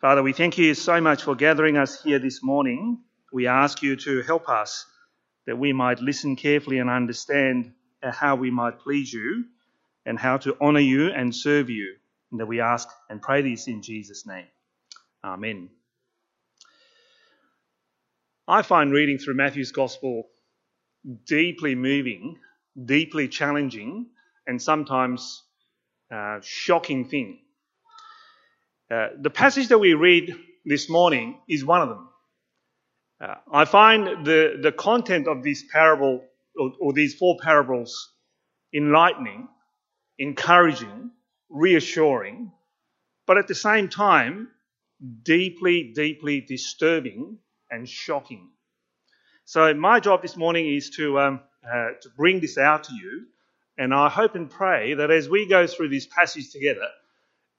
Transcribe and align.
Father, 0.00 0.22
we 0.22 0.32
thank 0.32 0.56
you 0.58 0.74
so 0.74 1.00
much 1.00 1.24
for 1.24 1.34
gathering 1.34 1.76
us 1.76 2.00
here 2.04 2.20
this 2.20 2.40
morning. 2.40 3.00
We 3.32 3.48
ask 3.48 3.82
you 3.82 3.96
to 3.96 4.22
help 4.22 4.48
us 4.48 4.86
that 5.48 5.58
we 5.58 5.72
might 5.72 5.98
listen 5.98 6.36
carefully 6.36 6.78
and 6.78 6.88
understand 6.88 7.72
how 8.00 8.36
we 8.36 8.52
might 8.52 8.78
please 8.78 9.12
you 9.12 9.46
and 10.06 10.16
how 10.16 10.36
to 10.36 10.56
honour 10.60 10.78
you 10.78 11.08
and 11.10 11.34
serve 11.34 11.68
you. 11.68 11.96
And 12.30 12.38
that 12.38 12.46
we 12.46 12.60
ask 12.60 12.88
and 13.10 13.20
pray 13.20 13.42
this 13.42 13.66
in 13.66 13.82
Jesus' 13.82 14.24
name. 14.24 14.46
Amen. 15.24 15.68
I 18.46 18.62
find 18.62 18.92
reading 18.92 19.18
through 19.18 19.34
Matthew's 19.34 19.72
Gospel 19.72 20.28
deeply 21.26 21.74
moving, 21.74 22.38
deeply 22.84 23.26
challenging, 23.26 24.06
and 24.46 24.62
sometimes 24.62 25.42
uh, 26.14 26.38
shocking 26.40 27.04
thing. 27.08 27.40
Uh, 28.90 29.08
the 29.20 29.28
passage 29.28 29.68
that 29.68 29.78
we 29.78 29.92
read 29.92 30.34
this 30.64 30.88
morning 30.88 31.38
is 31.46 31.62
one 31.62 31.82
of 31.82 31.90
them. 31.90 32.08
Uh, 33.20 33.34
I 33.52 33.64
find 33.66 34.24
the, 34.24 34.58
the 34.62 34.72
content 34.72 35.28
of 35.28 35.42
this 35.42 35.62
parable, 35.70 36.24
or, 36.58 36.72
or 36.80 36.92
these 36.94 37.14
four 37.14 37.36
parables, 37.42 38.14
enlightening, 38.74 39.46
encouraging, 40.18 41.10
reassuring, 41.50 42.50
but 43.26 43.36
at 43.36 43.46
the 43.46 43.54
same 43.54 43.90
time, 43.90 44.48
deeply, 45.22 45.92
deeply 45.94 46.40
disturbing 46.40 47.36
and 47.70 47.86
shocking. 47.86 48.48
So, 49.44 49.74
my 49.74 50.00
job 50.00 50.22
this 50.22 50.36
morning 50.36 50.66
is 50.66 50.88
to, 50.96 51.20
um, 51.20 51.40
uh, 51.62 51.90
to 52.00 52.08
bring 52.16 52.40
this 52.40 52.56
out 52.56 52.84
to 52.84 52.94
you, 52.94 53.26
and 53.76 53.92
I 53.92 54.08
hope 54.08 54.34
and 54.34 54.50
pray 54.50 54.94
that 54.94 55.10
as 55.10 55.28
we 55.28 55.46
go 55.46 55.66
through 55.66 55.90
this 55.90 56.06
passage 56.06 56.50
together, 56.52 56.88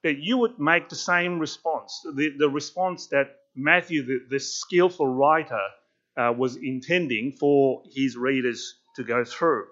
that 0.04 0.18
you 0.20 0.38
would 0.38 0.60
make 0.60 0.90
the 0.90 0.96
same 0.96 1.40
response, 1.40 2.02
the, 2.16 2.34
the 2.38 2.50
response 2.50 3.08
that 3.08 3.36
Matthew, 3.56 4.06
the, 4.06 4.20
the 4.30 4.40
skillful 4.40 5.08
writer, 5.08 5.62
uh, 6.18 6.34
was 6.36 6.56
intending 6.56 7.32
for 7.32 7.84
his 7.94 8.16
readers 8.18 8.76
to 8.96 9.04
go 9.04 9.24
through. 9.24 9.66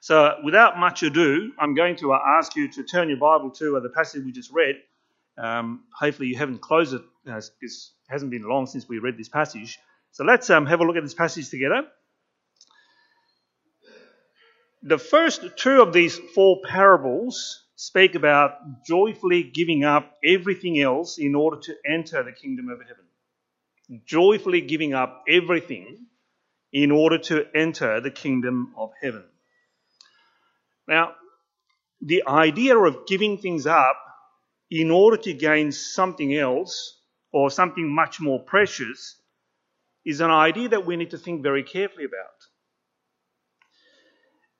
So, 0.00 0.36
without 0.42 0.78
much 0.78 1.02
ado, 1.02 1.52
I'm 1.58 1.74
going 1.74 1.96
to 1.96 2.14
ask 2.14 2.56
you 2.56 2.68
to 2.72 2.82
turn 2.84 3.08
your 3.08 3.18
Bible 3.18 3.50
to 3.52 3.76
uh, 3.76 3.80
the 3.80 3.90
passage 3.90 4.24
we 4.24 4.32
just 4.32 4.50
read. 4.50 4.76
Um, 5.36 5.84
hopefully, 5.94 6.28
you 6.28 6.38
haven't 6.38 6.62
closed 6.62 6.94
it. 6.94 7.02
Uh, 7.28 7.36
it 7.36 7.72
hasn't 8.08 8.30
been 8.30 8.42
long 8.42 8.66
since 8.66 8.88
we 8.88 8.98
read 8.98 9.18
this 9.18 9.28
passage. 9.28 9.78
So, 10.12 10.24
let's 10.24 10.48
um, 10.48 10.64
have 10.66 10.80
a 10.80 10.84
look 10.84 10.96
at 10.96 11.02
this 11.02 11.14
passage 11.14 11.50
together. 11.50 11.82
The 14.82 14.96
first 14.96 15.44
two 15.56 15.82
of 15.82 15.92
these 15.92 16.16
four 16.34 16.60
parables 16.66 17.62
speak 17.80 18.14
about 18.14 18.84
joyfully 18.84 19.42
giving 19.42 19.84
up 19.84 20.18
everything 20.22 20.78
else 20.78 21.16
in 21.16 21.34
order 21.34 21.56
to 21.58 21.74
enter 21.86 22.22
the 22.22 22.30
kingdom 22.30 22.68
of 22.68 22.78
heaven. 22.86 23.06
Joyfully 24.04 24.60
giving 24.60 24.92
up 24.92 25.24
everything 25.26 26.04
in 26.74 26.90
order 26.90 27.16
to 27.16 27.46
enter 27.54 28.02
the 28.02 28.10
kingdom 28.10 28.74
of 28.76 28.90
heaven. 29.00 29.24
Now, 30.86 31.12
the 32.02 32.24
idea 32.28 32.76
of 32.76 33.06
giving 33.06 33.38
things 33.38 33.66
up 33.66 33.96
in 34.70 34.90
order 34.90 35.16
to 35.16 35.32
gain 35.32 35.72
something 35.72 36.34
else 36.34 37.00
or 37.32 37.50
something 37.50 37.88
much 37.88 38.20
more 38.20 38.40
precious 38.40 39.16
is 40.04 40.20
an 40.20 40.30
idea 40.30 40.68
that 40.68 40.84
we 40.84 40.96
need 40.96 41.12
to 41.12 41.18
think 41.18 41.42
very 41.42 41.62
carefully 41.62 42.04
about. 42.04 42.40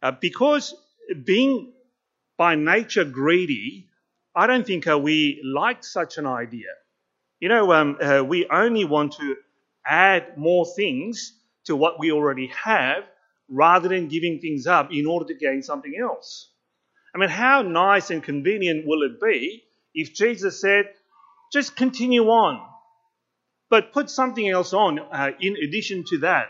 Uh, 0.03 0.17
because 0.19 0.75
being 1.27 1.75
by 2.41 2.55
nature 2.55 3.05
greedy, 3.05 3.87
I 4.35 4.47
don't 4.47 4.67
think 4.67 4.87
uh, 4.87 4.99
we 4.99 5.43
like 5.45 5.85
such 5.85 6.17
an 6.17 6.27
idea. 6.27 6.71
You 7.39 7.51
know, 7.51 7.71
um, 7.75 7.99
uh, 8.01 8.25
we 8.27 8.49
only 8.51 8.87
want 8.87 9.13
to 9.17 9.37
add 9.85 10.39
more 10.39 10.65
things 10.75 11.35
to 11.67 11.77
what 11.77 11.99
we 11.99 12.11
already 12.11 12.47
have 12.47 13.05
rather 13.51 13.91
than 13.91 14.09
giving 14.09 14.39
things 14.39 14.67
up 14.67 14.89
in 14.91 15.05
order 15.05 15.27
to 15.27 15.35
gain 15.35 15.63
something 15.63 15.93
else. 16.01 16.51
I 17.15 17.19
mean, 17.19 17.29
how 17.29 17.61
nice 17.61 18.09
and 18.11 18.23
convenient 18.23 18.87
will 18.87 19.03
it 19.03 19.21
be 19.21 19.63
if 19.93 20.15
Jesus 20.15 20.63
said, 20.63 20.87
just 21.53 21.77
continue 21.77 22.25
on, 22.29 22.67
but 23.69 23.93
put 23.93 24.09
something 24.09 24.49
else 24.49 24.73
on 24.73 24.99
uh, 24.99 25.33
in 25.43 25.57
addition 25.63 26.05
to 26.09 26.19
that? 26.21 26.47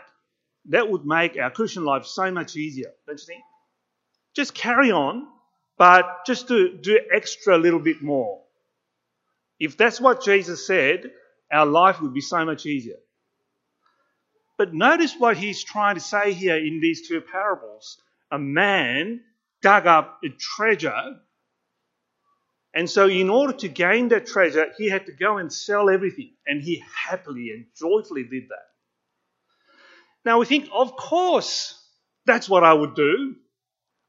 That 0.69 0.89
would 0.89 1.05
make 1.05 1.37
our 1.37 1.51
Christian 1.51 1.83
life 1.83 2.05
so 2.05 2.31
much 2.31 2.55
easier, 2.55 2.93
don't 3.05 3.19
you 3.19 3.25
think? 3.25 3.43
Just 4.33 4.53
carry 4.53 4.93
on, 4.93 5.27
but 5.81 6.27
just 6.27 6.47
to 6.47 6.77
do 6.77 6.99
extra 7.11 7.57
little 7.57 7.79
bit 7.79 8.03
more. 8.03 8.39
If 9.59 9.77
that's 9.77 9.99
what 9.99 10.23
Jesus 10.23 10.67
said, 10.67 11.09
our 11.51 11.65
life 11.65 11.99
would 11.99 12.13
be 12.13 12.21
so 12.21 12.45
much 12.45 12.67
easier. 12.67 12.99
But 14.59 14.75
notice 14.75 15.15
what 15.17 15.37
he's 15.37 15.63
trying 15.63 15.95
to 15.95 16.01
say 16.01 16.33
here 16.33 16.55
in 16.55 16.81
these 16.81 17.07
two 17.07 17.19
parables. 17.19 17.97
A 18.29 18.37
man 18.37 19.21
dug 19.63 19.87
up 19.87 20.19
a 20.23 20.29
treasure, 20.29 21.15
and 22.75 22.87
so 22.87 23.07
in 23.07 23.31
order 23.31 23.53
to 23.53 23.67
gain 23.67 24.09
that 24.09 24.27
treasure, 24.27 24.67
he 24.77 24.87
had 24.87 25.07
to 25.07 25.11
go 25.11 25.39
and 25.39 25.51
sell 25.51 25.89
everything, 25.89 26.33
and 26.45 26.61
he 26.61 26.83
happily 26.95 27.49
and 27.49 27.65
joyfully 27.75 28.25
did 28.25 28.49
that. 28.49 28.67
Now 30.25 30.37
we 30.37 30.45
think, 30.45 30.69
of 30.71 30.95
course, 30.95 31.73
that's 32.27 32.47
what 32.47 32.63
I 32.63 32.71
would 32.71 32.93
do. 32.93 33.33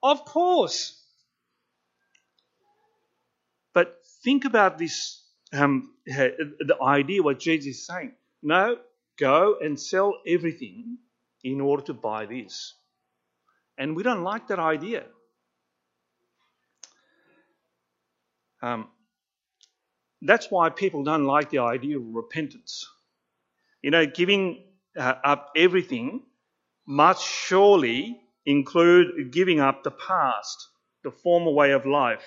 Of 0.03 0.27
course. 0.27 0.99
But 3.75 3.97
think 4.23 4.45
about 4.45 4.79
this 4.79 5.23
um, 5.53 5.93
the 6.07 6.77
idea 6.83 7.23
what 7.23 7.39
Jesus 7.39 7.77
is 7.77 7.87
saying. 7.87 8.13
No, 8.43 8.77
go 9.19 9.57
and 9.61 9.79
sell 9.79 10.15
everything 10.27 10.99
in 11.45 11.61
order 11.61 11.83
to 11.85 11.95
buy 11.95 12.27
this. 12.27 12.75
And 13.79 13.97
we 13.97 14.03
don't 14.03 14.23
like 14.23 14.49
that 14.49 14.59
idea. 14.59 15.05
Um, 18.63 18.89
that's 20.23 20.51
why 20.51 20.71
people 20.71 21.03
don't 21.03 21.25
like 21.25 21.51
the 21.51 21.59
idea 21.59 21.99
of 21.99 22.05
repentance. 22.07 22.87
You 23.83 23.91
know, 23.91 24.07
giving 24.07 24.65
uh, 24.97 25.15
up 25.25 25.51
everything 25.57 26.23
must 26.87 27.25
surely 27.25 28.21
include 28.47 29.33
giving 29.33 29.61
up 29.61 29.83
the 29.83 29.91
past, 29.91 30.69
the 31.03 31.11
former 31.11 31.51
way 31.51 31.73
of 31.73 31.87
life. 31.87 32.25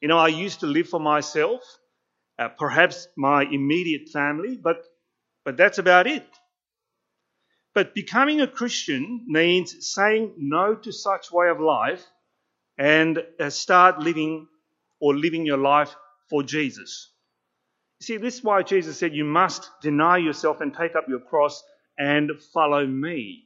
You 0.00 0.08
know, 0.08 0.18
I 0.18 0.28
used 0.28 0.60
to 0.60 0.66
live 0.66 0.88
for 0.88 1.00
myself, 1.00 1.62
uh, 2.38 2.48
perhaps 2.48 3.08
my 3.16 3.42
immediate 3.42 4.08
family, 4.10 4.56
but, 4.56 4.84
but 5.44 5.56
that's 5.56 5.78
about 5.78 6.06
it. 6.06 6.26
But 7.74 7.94
becoming 7.94 8.40
a 8.40 8.48
Christian 8.48 9.24
means 9.26 9.92
saying 9.92 10.34
no 10.36 10.74
to 10.74 10.92
such 10.92 11.30
way 11.32 11.48
of 11.48 11.60
life 11.60 12.04
and 12.76 13.22
uh, 13.40 13.50
start 13.50 13.98
living 13.98 14.46
or 15.00 15.16
living 15.16 15.46
your 15.46 15.58
life 15.58 15.94
for 16.30 16.42
Jesus. 16.42 17.10
You 18.00 18.04
see, 18.04 18.16
this 18.16 18.36
is 18.36 18.44
why 18.44 18.62
Jesus 18.62 18.98
said 18.98 19.14
you 19.14 19.24
must 19.24 19.68
deny 19.82 20.18
yourself 20.18 20.60
and 20.60 20.72
take 20.72 20.94
up 20.94 21.08
your 21.08 21.20
cross 21.20 21.62
and 21.98 22.30
follow 22.54 22.86
me. 22.86 23.44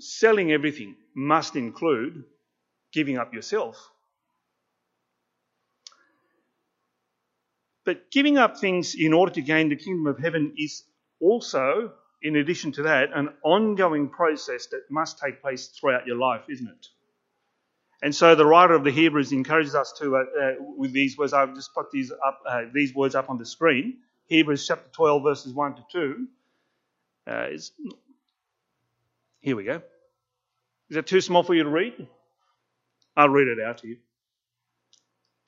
Selling 0.00 0.50
everything 0.50 0.96
must 1.14 1.54
include 1.54 2.24
giving 2.92 3.18
up 3.18 3.32
yourself. 3.32 3.90
But 7.90 8.12
giving 8.12 8.38
up 8.38 8.56
things 8.56 8.94
in 8.94 9.12
order 9.12 9.32
to 9.32 9.42
gain 9.42 9.68
the 9.68 9.74
kingdom 9.74 10.06
of 10.06 10.16
heaven 10.16 10.54
is 10.56 10.84
also, 11.18 11.92
in 12.22 12.36
addition 12.36 12.70
to 12.74 12.82
that, 12.84 13.08
an 13.12 13.30
ongoing 13.42 14.10
process 14.10 14.66
that 14.66 14.82
must 14.88 15.18
take 15.18 15.42
place 15.42 15.66
throughout 15.66 16.06
your 16.06 16.14
life, 16.14 16.42
isn't 16.48 16.68
it? 16.68 16.86
And 18.00 18.14
so 18.14 18.36
the 18.36 18.46
writer 18.46 18.74
of 18.74 18.84
the 18.84 18.92
Hebrews 18.92 19.32
encourages 19.32 19.74
us 19.74 19.92
to, 19.98 20.18
uh, 20.18 20.20
uh, 20.20 20.52
with 20.60 20.92
these 20.92 21.18
words, 21.18 21.32
I've 21.32 21.52
just 21.56 21.74
put 21.74 21.90
these, 21.90 22.12
up, 22.12 22.40
uh, 22.46 22.66
these 22.72 22.94
words 22.94 23.16
up 23.16 23.28
on 23.28 23.38
the 23.38 23.44
screen. 23.44 23.98
Hebrews 24.26 24.68
chapter 24.68 24.88
12, 24.92 25.24
verses 25.24 25.52
1 25.52 25.74
to 25.74 25.84
2. 25.90 26.28
Uh, 27.26 27.46
here 29.40 29.56
we 29.56 29.64
go. 29.64 29.82
Is 30.90 30.94
that 30.94 31.08
too 31.08 31.20
small 31.20 31.42
for 31.42 31.54
you 31.54 31.64
to 31.64 31.68
read? 31.68 32.06
I'll 33.16 33.30
read 33.30 33.48
it 33.48 33.58
out 33.60 33.78
to 33.78 33.88
you. 33.88 33.96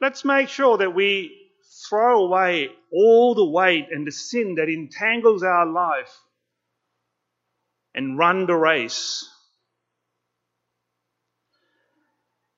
let's 0.00 0.24
make 0.24 0.48
sure 0.48 0.78
that 0.78 0.94
we 0.94 1.36
throw 1.88 2.24
away 2.24 2.68
all 2.92 3.34
the 3.34 3.48
weight 3.48 3.86
and 3.90 4.06
the 4.06 4.12
sin 4.12 4.56
that 4.56 4.68
entangles 4.68 5.42
our 5.42 5.66
life 5.66 6.14
and 7.94 8.18
run 8.18 8.46
the 8.46 8.54
race. 8.54 9.28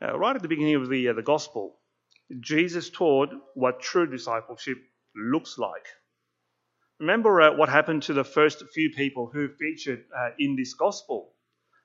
Uh, 0.03 0.17
right 0.19 0.37
at 0.37 0.43
the 0.43 0.49
beginning 0.49 0.75
of 0.75 0.89
the, 0.89 1.09
uh, 1.09 1.13
the 1.13 1.23
gospel, 1.23 1.77
Jesus 2.41 2.91
taught 2.91 3.31
what 3.55 3.81
true 3.81 4.07
discipleship 4.07 4.79
looks 5.15 5.59
like. 5.59 5.87
Remember 7.01 7.41
uh, 7.41 7.57
what 7.57 7.69
happened 7.69 8.05
to 8.05 8.15
the 8.15 8.25
first 8.25 8.63
few 8.73 8.91
people 8.91 9.31
who 9.33 9.49
featured 9.49 10.05
uh, 10.17 10.31
in 10.39 10.57
this 10.57 10.75
gospel 10.75 11.33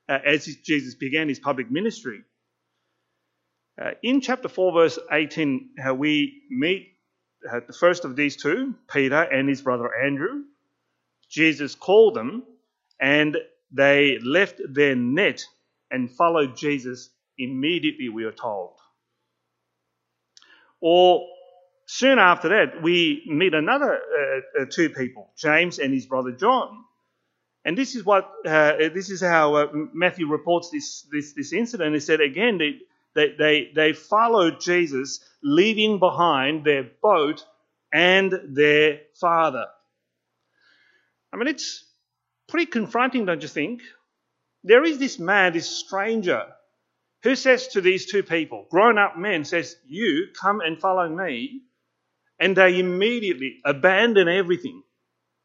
uh, 0.09 0.17
as 0.25 0.45
Jesus 0.45 0.95
began 0.95 1.27
his 1.27 1.39
public 1.39 1.69
ministry. 1.69 2.21
Uh, 3.81 3.91
in 4.03 4.21
chapter 4.21 4.47
4, 4.47 4.73
verse 4.73 4.99
18, 5.11 5.69
uh, 5.87 5.95
we 5.95 6.43
meet 6.49 6.93
uh, 7.51 7.61
the 7.65 7.73
first 7.73 8.05
of 8.05 8.15
these 8.15 8.35
two, 8.35 8.75
Peter 8.91 9.21
and 9.21 9.49
his 9.49 9.61
brother 9.61 9.89
Andrew. 9.95 10.43
Jesus 11.29 11.73
called 11.73 12.13
them, 12.13 12.43
and 12.99 13.37
they 13.71 14.19
left 14.19 14.61
their 14.69 14.95
net 14.95 15.43
and 15.89 16.11
followed 16.11 16.55
Jesus 16.57 17.09
immediately, 17.39 18.09
we 18.09 18.25
are 18.25 18.31
told. 18.31 18.73
Or 20.79 21.27
soon 21.87 22.19
after 22.19 22.49
that, 22.49 22.83
we 22.83 23.23
meet 23.25 23.53
another 23.55 23.95
uh, 23.95 24.61
uh, 24.61 24.65
two 24.69 24.89
people, 24.89 25.31
James 25.37 25.79
and 25.79 25.91
his 25.91 26.05
brother 26.05 26.31
John. 26.31 26.83
And 27.65 27.77
this 27.77 27.95
is 27.95 28.03
what 28.03 28.29
uh, 28.45 28.73
this 28.93 29.09
is 29.09 29.21
how 29.21 29.69
Matthew 29.93 30.27
reports 30.27 30.71
this, 30.71 31.05
this 31.11 31.33
this 31.33 31.53
incident. 31.53 31.93
He 31.93 31.99
said 31.99 32.19
again 32.19 32.57
they, 32.57 32.79
they 33.15 33.33
they 33.37 33.71
they 33.75 33.93
followed 33.93 34.61
Jesus, 34.61 35.19
leaving 35.43 35.99
behind 35.99 36.65
their 36.65 36.89
boat 37.01 37.45
and 37.93 38.33
their 38.49 39.01
father. 39.19 39.65
I 41.33 41.37
mean, 41.37 41.47
it's 41.47 41.85
pretty 42.47 42.65
confronting, 42.65 43.25
don't 43.25 43.41
you 43.41 43.47
think? 43.47 43.81
There 44.63 44.83
is 44.83 44.97
this 44.97 45.17
man, 45.19 45.53
this 45.53 45.69
stranger, 45.69 46.45
who 47.23 47.35
says 47.35 47.69
to 47.69 47.81
these 47.81 48.05
two 48.11 48.23
people, 48.23 48.67
grown 48.69 48.97
up 48.97 49.17
men, 49.17 49.45
says, 49.45 49.75
You 49.87 50.27
come 50.39 50.61
and 50.61 50.79
follow 50.79 51.07
me. 51.09 51.61
And 52.39 52.57
they 52.57 52.79
immediately 52.79 53.57
abandon 53.63 54.27
everything 54.27 54.81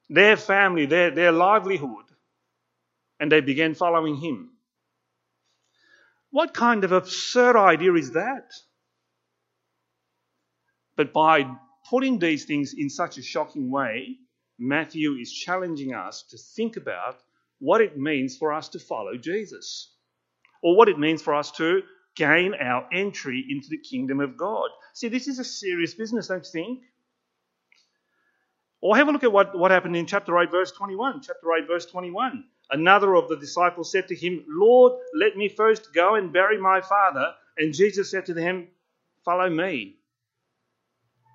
their 0.09 0.37
family, 0.37 0.87
their, 0.87 1.11
their 1.11 1.33
livelihood 1.33 2.07
and 3.19 3.31
they 3.31 3.41
began 3.41 3.75
following 3.75 4.17
him. 4.17 4.51
What 6.31 6.55
kind 6.55 6.85
of 6.85 6.93
absurd 6.93 7.57
idea 7.57 7.95
is 7.95 8.13
that? 8.13 8.53
But 10.97 11.13
by 11.13 11.51
putting 11.89 12.19
these 12.19 12.45
things 12.45 12.75
in 12.77 12.91
such 12.91 13.19
a 13.19 13.23
shocking 13.23 13.71
way, 13.71 14.17
Matthew 14.59 15.13
is 15.13 15.33
challenging 15.33 15.95
us 15.95 16.23
to 16.31 16.39
think 16.39 16.77
about 16.77 17.17
what 17.59 17.81
it 17.81 17.99
means 17.99 18.37
for 18.37 18.53
us 18.53 18.69
to 18.71 18.79
follow 18.79 19.17
Jesus, 19.17 19.93
or 20.63 20.77
what 20.77 20.89
it 20.89 20.99
means 20.99 21.23
for 21.23 21.35
us 21.35 21.51
to 21.53 21.83
gain 22.17 22.55
our 22.55 22.89
entry 22.93 23.45
into 23.49 23.69
the 23.69 23.79
kingdom 23.79 24.21
of 24.21 24.37
God. 24.37 24.69
See, 24.95 25.09
this 25.09 25.29
is 25.29 25.39
a 25.39 25.45
serious 25.45 25.95
business, 25.95 26.29
don't 26.29 26.45
you 26.45 26.51
think? 26.51 26.81
Or 28.81 28.97
have 28.97 29.09
a 29.09 29.13
look 29.13 29.25
at 29.25 29.33
what, 29.33 29.57
what 29.59 29.71
happened 29.71 29.97
in 29.97 30.07
chapter 30.07 30.39
8, 30.39 30.51
verse 30.51 30.73
21. 30.73 31.21
Chapter 31.23 31.53
8, 31.53 31.67
verse 31.67 31.87
21. 31.87 32.45
Another 32.71 33.15
of 33.15 33.29
the 33.29 33.37
disciples 33.37 33.93
said 33.93 34.09
to 34.09 34.15
him, 34.17 34.45
Lord, 34.49 34.95
let 35.15 35.37
me 35.37 35.49
first 35.49 35.95
go 35.95 36.17
and 36.17 36.33
bury 36.33 36.59
my 36.59 36.81
father. 36.81 37.33
And 37.59 37.73
Jesus 37.73 38.11
said 38.11 38.27
to 38.27 38.35
him, 38.35 38.69
Follow 39.25 39.49
me, 39.51 39.97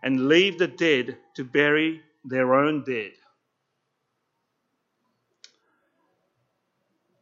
and 0.04 0.28
leave 0.28 0.58
the 0.58 0.68
dead 0.68 1.18
to 1.36 1.44
bury 1.44 2.02
their 2.24 2.54
own 2.56 2.84
dead. 2.84 3.12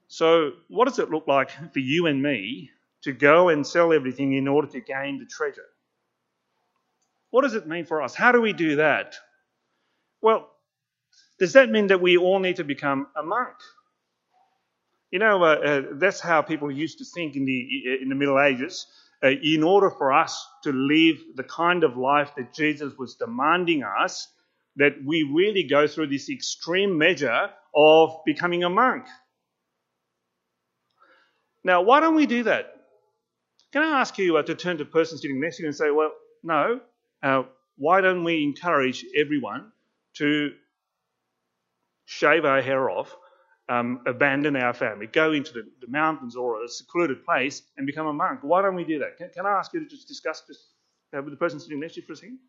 So, 0.08 0.54
what 0.68 0.88
does 0.88 1.00
it 1.00 1.10
look 1.10 1.28
like 1.28 1.52
for 1.72 1.80
you 1.80 2.08
and 2.08 2.22
me 2.22 2.72
to 3.04 3.14
go 3.14 3.50
and 3.50 3.66
sell 3.66 3.94
everything 3.94 4.34
in 4.34 4.48
order 4.48 4.68
to 4.68 4.82
gain 4.82 5.20
the 5.20 5.26
treasure? 5.26 5.70
What 7.32 7.44
does 7.44 7.54
it 7.54 7.68
mean 7.68 7.86
for 7.86 8.02
us? 8.02 8.16
How 8.16 8.32
do 8.32 8.42
we 8.42 8.54
do 8.54 8.78
that? 8.78 9.16
Well, 10.22 10.50
does 11.40 11.54
that 11.54 11.70
mean 11.70 11.88
that 11.88 12.02
we 12.02 12.18
all 12.18 12.40
need 12.40 12.58
to 12.58 12.64
become 12.64 13.08
a 13.16 13.24
monk? 13.24 13.56
You 15.12 15.20
know, 15.20 15.44
uh, 15.44 15.48
uh, 15.48 15.82
that's 15.94 16.20
how 16.20 16.42
people 16.42 16.72
used 16.72 17.00
to 17.00 17.06
think 17.06 17.36
in 17.36 17.46
the 17.46 18.02
in 18.02 18.10
the 18.10 18.16
Middle 18.16 18.40
Ages. 18.40 18.86
Uh, 19.22 19.32
in 19.44 19.64
order 19.64 19.90
for 19.90 20.14
us 20.14 20.48
to 20.64 20.72
live 20.72 21.18
the 21.36 21.44
kind 21.44 21.84
of 21.84 21.98
life 21.98 22.32
that 22.38 22.54
Jesus 22.54 22.94
was 22.98 23.16
demanding 23.16 23.84
us, 23.84 24.30
that 24.78 24.94
we 25.06 25.24
really 25.24 25.64
go 25.64 25.88
through 25.88 26.08
this 26.08 26.30
extreme 26.30 26.98
measure 26.98 27.50
of 27.76 28.12
becoming 28.26 28.64
a 28.64 28.70
monk. 28.70 29.06
Now, 31.66 31.82
why 31.82 32.00
don't 32.00 32.16
we 32.16 32.28
do 32.28 32.44
that? 32.44 32.74
Can 33.74 33.84
I 33.84 34.00
ask 34.00 34.18
you 34.18 34.38
uh, 34.38 34.44
to 34.44 34.56
turn 34.56 34.78
to 34.78 34.86
the 34.86 34.90
person 34.90 35.18
sitting 35.18 35.42
next 35.42 35.58
to 35.58 35.64
you 35.64 35.68
and 35.68 35.76
say, 35.76 35.92
well, 35.92 36.12
no, 36.42 36.80
uh, 37.22 37.44
why 37.78 38.00
don't 38.02 38.24
we 38.24 38.44
encourage 38.44 39.06
everyone 39.18 39.72
to 40.16 40.52
shave 42.06 42.46
our 42.46 42.62
hair 42.62 42.90
off, 42.90 43.16
um, 43.70 44.02
abandon 44.08 44.56
our 44.56 44.74
family, 44.74 45.08
go 45.08 45.32
into 45.32 45.54
the, 45.54 45.64
the, 45.80 45.88
mountains 45.88 46.36
or 46.36 46.64
a 46.64 46.68
secluded 46.68 47.24
place 47.24 47.62
and 47.78 47.86
become 47.86 48.08
a 48.08 48.14
monk. 48.14 48.40
Why 48.42 48.64
don't 48.64 48.76
we 48.76 48.84
do 48.84 49.00
that? 49.00 49.18
Can, 49.18 49.30
can 49.30 49.46
I 49.46 49.52
ask 49.52 49.72
you 49.74 49.80
to 49.80 49.86
just 49.86 50.08
discuss 50.08 50.42
this 50.42 50.58
uh, 51.16 51.22
with 51.22 51.34
the 51.34 51.38
person 51.38 51.60
sitting 51.60 51.80
next 51.80 51.94
to 51.94 52.02
you 52.02 52.08
for 52.08 52.14
a 52.14 52.16
second? 52.16 52.40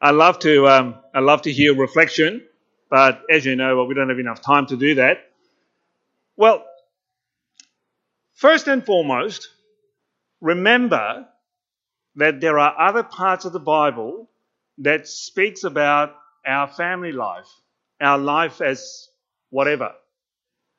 I 0.00 0.10
love 0.10 0.38
to 0.40 0.68
um, 0.68 0.96
I 1.14 1.20
love 1.20 1.42
to 1.42 1.52
hear 1.52 1.74
reflection, 1.74 2.44
but 2.90 3.22
as 3.30 3.46
you 3.46 3.56
know, 3.56 3.76
well, 3.76 3.86
we 3.86 3.94
don't 3.94 4.10
have 4.10 4.18
enough 4.18 4.42
time 4.42 4.66
to 4.66 4.76
do 4.76 4.96
that. 4.96 5.18
Well, 6.36 6.64
first 8.34 8.66
and 8.68 8.84
foremost, 8.84 9.48
remember 10.40 11.26
that 12.16 12.40
there 12.40 12.58
are 12.58 12.78
other 12.78 13.02
parts 13.02 13.44
of 13.44 13.52
the 13.52 13.60
Bible 13.60 14.28
that 14.78 15.06
speaks 15.06 15.64
about 15.64 16.14
our 16.44 16.66
family 16.66 17.12
life, 17.12 17.48
our 18.00 18.18
life 18.18 18.60
as 18.60 19.08
whatever, 19.52 19.92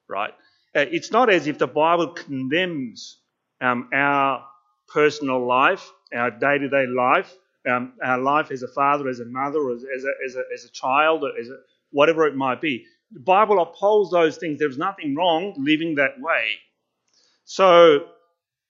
right? 0.09 0.33
Uh, 0.75 0.85
it's 0.91 1.11
not 1.11 1.29
as 1.29 1.47
if 1.47 1.59
the 1.59 1.67
Bible 1.67 2.07
condemns 2.09 3.19
um, 3.61 3.89
our 3.93 4.43
personal 4.87 5.45
life, 5.45 5.89
our 6.13 6.31
day 6.31 6.57
to 6.57 6.67
day 6.67 6.85
life, 6.87 7.31
um, 7.69 7.93
our 8.03 8.19
life 8.19 8.51
as 8.51 8.63
a 8.63 8.67
father, 8.67 9.07
as 9.07 9.19
a 9.19 9.25
mother, 9.25 9.69
as, 9.69 9.85
as, 9.95 10.03
a, 10.03 10.11
as, 10.25 10.35
a, 10.35 10.43
as 10.53 10.65
a 10.65 10.71
child, 10.71 11.23
as 11.39 11.47
a, 11.47 11.57
whatever 11.91 12.25
it 12.25 12.35
might 12.35 12.59
be. 12.59 12.85
The 13.11 13.19
Bible 13.19 13.61
upholds 13.61 14.11
those 14.11 14.37
things. 14.37 14.59
There's 14.59 14.77
nothing 14.77 15.15
wrong 15.15 15.53
living 15.57 15.95
that 15.95 16.19
way. 16.19 16.45
So, 17.45 18.07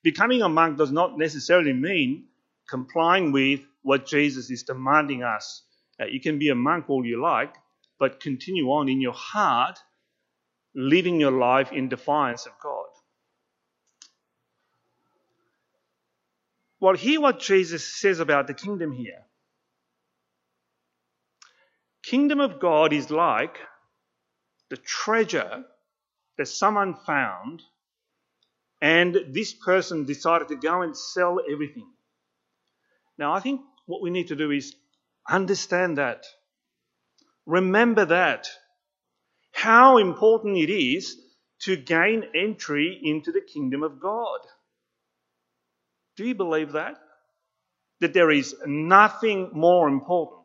becoming 0.03 0.41
a 0.41 0.49
monk 0.49 0.77
does 0.77 0.91
not 0.91 1.17
necessarily 1.17 1.73
mean 1.73 2.25
complying 2.69 3.31
with 3.31 3.61
what 3.83 4.05
Jesus 4.05 4.49
is 4.49 4.63
demanding 4.63 5.23
us. 5.23 5.63
Uh, 6.01 6.05
you 6.05 6.19
can 6.19 6.39
be 6.39 6.49
a 6.49 6.55
monk 6.55 6.89
all 6.89 7.05
you 7.05 7.21
like, 7.21 7.53
but 7.99 8.19
continue 8.19 8.67
on 8.67 8.89
in 8.89 8.99
your 8.99 9.13
heart, 9.13 9.79
living 10.75 11.19
your 11.19 11.31
life 11.31 11.71
in 11.71 11.89
defiance 11.89 12.45
of 12.45 12.53
God. 12.61 12.85
Well, 16.79 16.95
hear 16.95 17.21
what 17.21 17.39
Jesus 17.39 17.85
says 17.85 18.19
about 18.19 18.47
the 18.47 18.53
kingdom 18.53 18.91
here. 18.91 19.25
Kingdom 22.03 22.41
of 22.41 22.59
God 22.59 22.91
is 22.91 23.09
like 23.09 23.57
the 24.69 24.75
treasure 24.77 25.63
that 26.37 26.47
someone 26.47 26.95
found, 27.05 27.61
and 28.81 29.17
this 29.31 29.53
person 29.53 30.05
decided 30.05 30.49
to 30.49 30.57
go 30.57 30.81
and 30.81 30.97
sell 30.97 31.39
everything. 31.49 31.89
Now, 33.17 33.33
I 33.33 33.39
think 33.39 33.61
what 33.85 34.01
we 34.01 34.09
need 34.09 34.27
to 34.27 34.35
do 34.35 34.51
is 34.51 34.75
understand 35.29 35.97
that. 35.97 36.25
Remember 37.45 38.05
that. 38.05 38.49
How 39.63 39.97
important 39.97 40.57
it 40.57 40.69
is 40.69 41.17
to 41.61 41.77
gain 41.77 42.25
entry 42.35 42.99
into 43.01 43.31
the 43.31 43.39
kingdom 43.39 43.81
of 43.81 43.97
God. 43.97 44.41
Do 46.17 46.25
you 46.25 46.35
believe 46.35 46.73
that? 46.73 46.95
That 48.01 48.13
there 48.13 48.29
is 48.29 48.53
nothing 48.65 49.51
more 49.53 49.87
important 49.87 50.41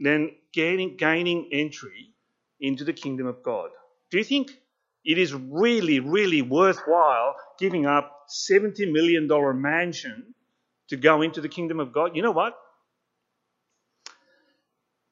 than 0.00 0.30
gaining, 0.54 0.96
gaining 0.96 1.50
entry 1.52 2.14
into 2.58 2.84
the 2.84 2.94
kingdom 2.94 3.26
of 3.26 3.42
God. 3.42 3.68
Do 4.10 4.16
you 4.16 4.24
think 4.24 4.50
it 5.04 5.18
is 5.18 5.34
really, 5.34 6.00
really 6.00 6.40
worthwhile 6.40 7.34
giving 7.58 7.84
up 7.84 8.22
$70 8.50 8.90
million 8.90 9.28
mansion 9.60 10.34
to 10.88 10.96
go 10.96 11.20
into 11.20 11.42
the 11.42 11.50
kingdom 11.50 11.78
of 11.78 11.92
God? 11.92 12.16
You 12.16 12.22
know 12.22 12.32
what? 12.32 12.56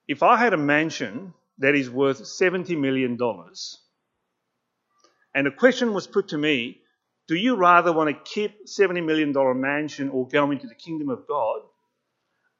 If 0.08 0.22
I 0.22 0.38
had 0.38 0.54
a 0.54 0.56
mansion 0.74 1.34
that 1.58 1.74
is 1.74 1.90
worth 1.90 2.22
$70 2.22 2.78
million, 2.78 3.18
and 5.34 5.46
a 5.46 5.50
question 5.50 5.92
was 5.92 6.06
put 6.06 6.28
to 6.28 6.38
me, 6.38 6.80
do 7.26 7.34
you 7.34 7.56
rather 7.56 7.92
want 7.92 8.10
to 8.10 8.30
keep 8.30 8.66
$70 8.66 9.04
million 9.04 9.32
mansion 9.60 10.10
or 10.10 10.28
go 10.28 10.50
into 10.50 10.66
the 10.66 10.74
kingdom 10.74 11.08
of 11.08 11.26
God? 11.26 11.60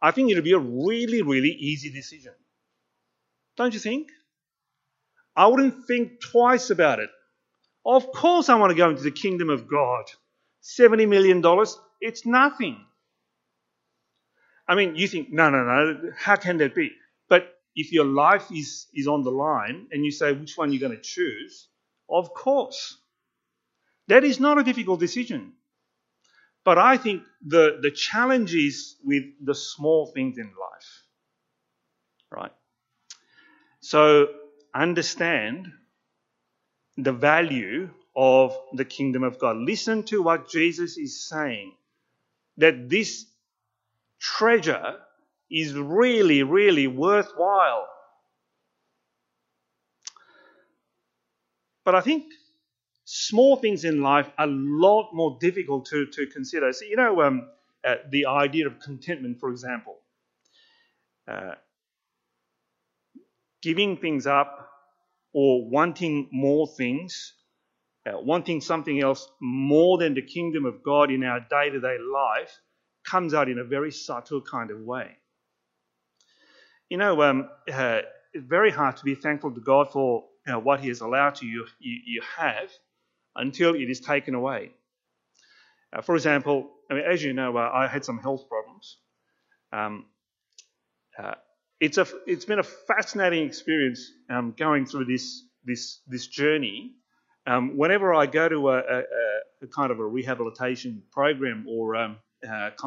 I 0.01 0.11
think 0.11 0.31
it'll 0.31 0.43
be 0.43 0.53
a 0.53 0.59
really, 0.59 1.23
really 1.23 1.51
easy 1.51 1.91
decision. 1.91 2.33
Don't 3.57 3.75
you 3.75 3.81
think? 3.81 4.09
I 5.37 5.47
wouldn't 5.47 5.87
think 5.87 6.21
twice 6.21 6.71
about 6.71 6.99
it. 7.01 7.11
Of 7.85 8.11
course, 8.13 8.49
I 8.49 8.55
want 8.55 8.71
to 8.71 8.77
go 8.77 8.91
into 8.91 9.03
the 9.03 9.11
kingdom 9.11 9.51
of 9.51 9.69
God. 9.69 10.05
$70 10.63 11.09
million, 11.09 11.43
it's 12.01 12.25
nothing. 12.25 12.85
I 14.67 14.75
mean, 14.75 14.97
you 14.97 15.07
think, 15.07 15.31
no, 15.31 15.51
no, 15.51 15.63
no, 15.63 16.11
how 16.17 16.37
can 16.37 16.57
that 16.59 16.75
be? 16.75 16.93
If 17.75 17.93
your 17.93 18.04
life 18.04 18.47
is, 18.52 18.87
is 18.95 19.07
on 19.07 19.23
the 19.23 19.31
line 19.31 19.88
and 19.90 20.04
you 20.04 20.11
say 20.11 20.33
which 20.33 20.57
one 20.57 20.73
you're 20.73 20.81
going 20.81 20.97
to 20.97 21.02
choose, 21.02 21.69
of 22.09 22.33
course. 22.33 22.99
That 24.09 24.23
is 24.23 24.38
not 24.38 24.59
a 24.59 24.62
difficult 24.62 25.00
decision. 25.00 25.54
But 26.64 26.78
I 26.78 26.97
think 26.97 27.25
the, 27.47 27.78
the 27.81 27.90
challenge 27.90 28.54
is 28.54 28.97
with 29.04 29.25
the 29.43 29.54
small 29.54 30.07
things 30.07 30.38
in 30.38 30.47
life. 30.47 31.02
Right? 32.31 32.52
So 33.81 34.28
understand 34.75 35.73
the 36.97 37.12
value 37.12 37.90
of 38.16 38.57
the 38.73 38.85
kingdom 38.85 39.25
of 39.25 39.38
God. 39.38 39.57
Listen 39.57 40.04
to 40.04 40.23
what 40.23 40.49
Jesus 40.49 40.97
is 40.97 41.28
saying 41.28 41.73
that 42.57 42.88
this 42.88 43.26
treasure 44.21 44.97
is 45.55 45.73
really, 45.75 46.43
really 46.43 46.89
worthwhile. 46.89 47.87
But 51.85 51.95
I 51.95 52.01
think 52.01 52.25
small 53.05 53.57
things 53.57 53.85
in 53.85 54.03
life 54.03 54.29
are 54.37 54.49
a 54.49 54.51
lot 54.51 55.11
more 55.13 55.39
difficult 55.41 55.87
to, 55.87 56.07
to 56.07 56.27
consider. 56.27 56.73
So, 56.73 56.87
you 56.87 56.97
know, 56.97 57.23
um, 57.23 57.49
uh, 57.85 57.97
the 58.11 58.27
idea 58.27 58.67
of 58.67 58.81
contentment, 58.81 59.39
for 59.39 59.51
example. 59.51 59.99
Uh, 61.29 61.55
giving 63.63 63.97
things 63.97 64.27
up 64.27 64.69
or 65.33 65.69
wanting 65.69 66.29
more 66.33 66.67
things, 66.67 67.35
uh, 68.07 68.19
wanting 68.19 68.61
something 68.61 69.01
else 69.01 69.29
more 69.41 69.99
than 69.99 70.15
the 70.15 70.23
kingdom 70.23 70.65
of 70.65 70.83
God 70.83 71.11
in 71.11 71.23
our 71.23 71.41
day 71.41 71.71
to 71.71 71.81
day 71.81 71.97
life 72.13 72.59
comes 73.05 73.35
out 73.35 73.49
in 73.49 73.59
a 73.59 73.65
very 73.65 73.93
subtle 73.93 74.41
kind 74.41 74.71
of 74.71 74.81
way. 74.81 75.17
You 76.95 76.99
know, 76.99 77.23
um, 77.23 77.49
uh, 77.73 78.03
it's 78.33 78.47
very 78.47 78.71
hard 78.71 78.99
to 78.99 79.05
be 79.05 79.17
thankful 79.17 79.51
to 79.51 79.61
God 79.61 79.91
for 79.91 80.27
you 80.47 80.53
know, 80.53 80.61
what 80.61 80.79
He 80.79 80.87
has 80.87 81.01
allowed 81.01 81.43
you, 81.43 81.67
you, 81.81 81.99
you 82.07 82.23
have 82.37 82.71
until 83.35 83.75
it 83.75 83.91
is 83.91 83.99
taken 83.99 84.37
away. 84.37 84.71
Uh, 85.93 86.03
for 86.03 86.15
example, 86.15 86.71
I 86.89 86.95
mean, 86.95 87.03
as 87.05 87.21
you 87.21 87.33
know, 87.33 87.57
uh, 87.57 87.69
I 87.75 87.89
had 87.89 88.05
some 88.05 88.19
health 88.19 88.49
problems. 88.49 88.99
Um, 89.73 90.05
uh, 91.19 91.35
it's 91.81 91.99
a 91.99 92.07
it's 92.29 92.45
been 92.45 92.61
a 92.61 92.69
fascinating 92.87 93.45
experience 93.45 94.13
um, 94.31 94.55
going 94.57 94.87
through 94.87 95.07
this 95.07 95.43
this 95.65 95.99
this 96.07 96.29
journey. 96.29 96.93
Um, 97.45 97.77
whenever 97.77 98.15
I 98.15 98.27
go 98.27 98.49
to 98.49 98.69
a, 98.69 98.79
a, 98.79 99.03
a, 99.63 99.67
kind 99.67 99.91
of 99.91 99.99
a 99.99 100.07
rehabilitation 100.07 101.03
program 101.11 101.67
or 101.69 101.97
um, 101.97 102.19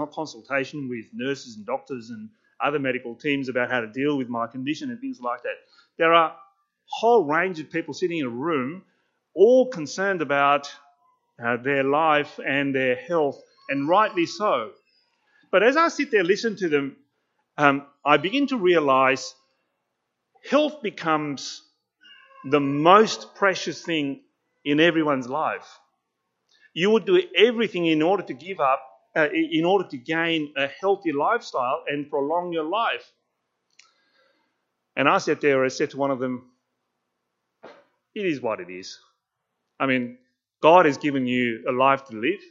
consultation 0.10 0.88
with 0.88 1.08
nurses 1.14 1.58
and 1.58 1.66
doctors 1.66 2.10
and 2.10 2.30
other 2.64 2.80
medical 2.80 3.16
teams 3.16 3.50
about 3.50 3.72
how 3.72 3.82
to 3.82 3.88
deal 3.88 4.18
with 4.18 4.30
my 4.30 4.48
condition 4.48 4.90
and 4.90 5.00
things 5.00 5.20
like 5.20 5.44
that, 5.44 5.56
there 5.98 6.14
are 6.14 6.32
a 6.32 6.36
whole 6.86 7.26
range 7.26 7.60
of 7.60 7.72
people 7.72 7.94
sitting 7.94 8.20
in 8.20 8.26
a 8.26 8.30
room, 8.30 8.84
all 9.36 9.70
concerned 9.70 10.22
about 10.22 10.74
uh, 11.44 11.58
their 11.58 11.84
life 11.84 12.40
and 12.46 12.74
their 12.74 12.96
health, 12.96 13.40
and 13.70 13.88
rightly 13.88 14.26
so. 14.26 14.72
But 15.52 15.64
as 15.64 15.78
I 15.78 15.88
sit 15.90 16.12
there, 16.12 16.24
listen 16.24 16.56
to 16.58 16.70
them, 16.70 16.96
um, 17.58 17.86
I 18.06 18.18
begin 18.18 18.48
to 18.48 18.58
realize 18.58 19.34
health 20.50 20.82
becomes 20.82 21.62
the 22.50 22.60
most 22.60 23.36
precious 23.36 23.82
thing 23.82 24.22
in 24.64 24.80
everyone's 24.80 25.28
life. 25.28 25.68
You 26.74 26.92
would 26.92 27.06
do 27.06 27.22
everything 27.36 27.86
in 27.86 28.02
order 28.02 28.24
to 28.24 28.34
give 28.34 28.60
up, 28.60 28.82
uh, 29.18 29.30
in 29.34 29.66
order 29.66 29.88
to 29.90 29.98
gain 29.98 30.54
a 30.56 30.68
healthy 30.68 31.12
lifestyle 31.12 31.84
and 31.88 32.10
prolong 32.10 32.54
your 32.54 32.66
life. 32.66 33.12
And 34.96 35.10
I 35.10 35.18
sat 35.18 35.42
there, 35.42 35.66
I 35.66 35.70
said 35.70 35.92
to 35.92 35.98
one 35.98 36.12
of 36.12 36.20
them, 36.20 36.52
It 38.14 38.26
is 38.26 38.42
what 38.42 38.60
it 38.60 38.70
is. 38.70 39.00
I 39.80 39.88
mean, 39.88 40.18
God 40.62 40.86
has 40.86 40.98
given 40.98 41.26
you 41.26 41.64
a 41.68 41.72
life 41.72 42.06
to 42.06 42.16
live, 42.16 42.42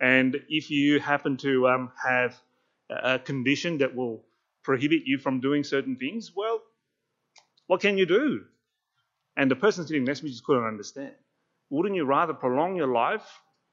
and 0.00 0.36
if 0.48 0.70
you 0.70 1.00
happen 1.00 1.36
to 1.38 1.68
um, 1.68 1.92
have 2.02 2.38
a 2.90 3.18
condition 3.18 3.78
that 3.78 3.94
will 3.94 4.24
prohibit 4.62 5.02
you 5.06 5.18
from 5.18 5.40
doing 5.40 5.64
certain 5.64 5.96
things, 5.96 6.32
well, 6.34 6.62
what 7.66 7.80
can 7.80 7.98
you 7.98 8.06
do? 8.06 8.44
And 9.36 9.50
the 9.50 9.56
person 9.56 9.86
sitting 9.86 10.04
next 10.04 10.20
to 10.20 10.24
me 10.26 10.30
just 10.30 10.44
couldn't 10.44 10.64
understand. 10.64 11.14
Wouldn't 11.70 11.94
you 11.94 12.04
rather 12.04 12.34
prolong 12.34 12.76
your 12.76 12.88
life? 12.88 13.26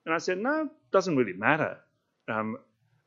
And 0.05 0.15
I 0.15 0.19
said, 0.19 0.37
no, 0.37 0.63
it 0.63 0.69
doesn't 0.91 1.17
really 1.17 1.33
matter. 1.33 1.77
Um, 2.29 2.57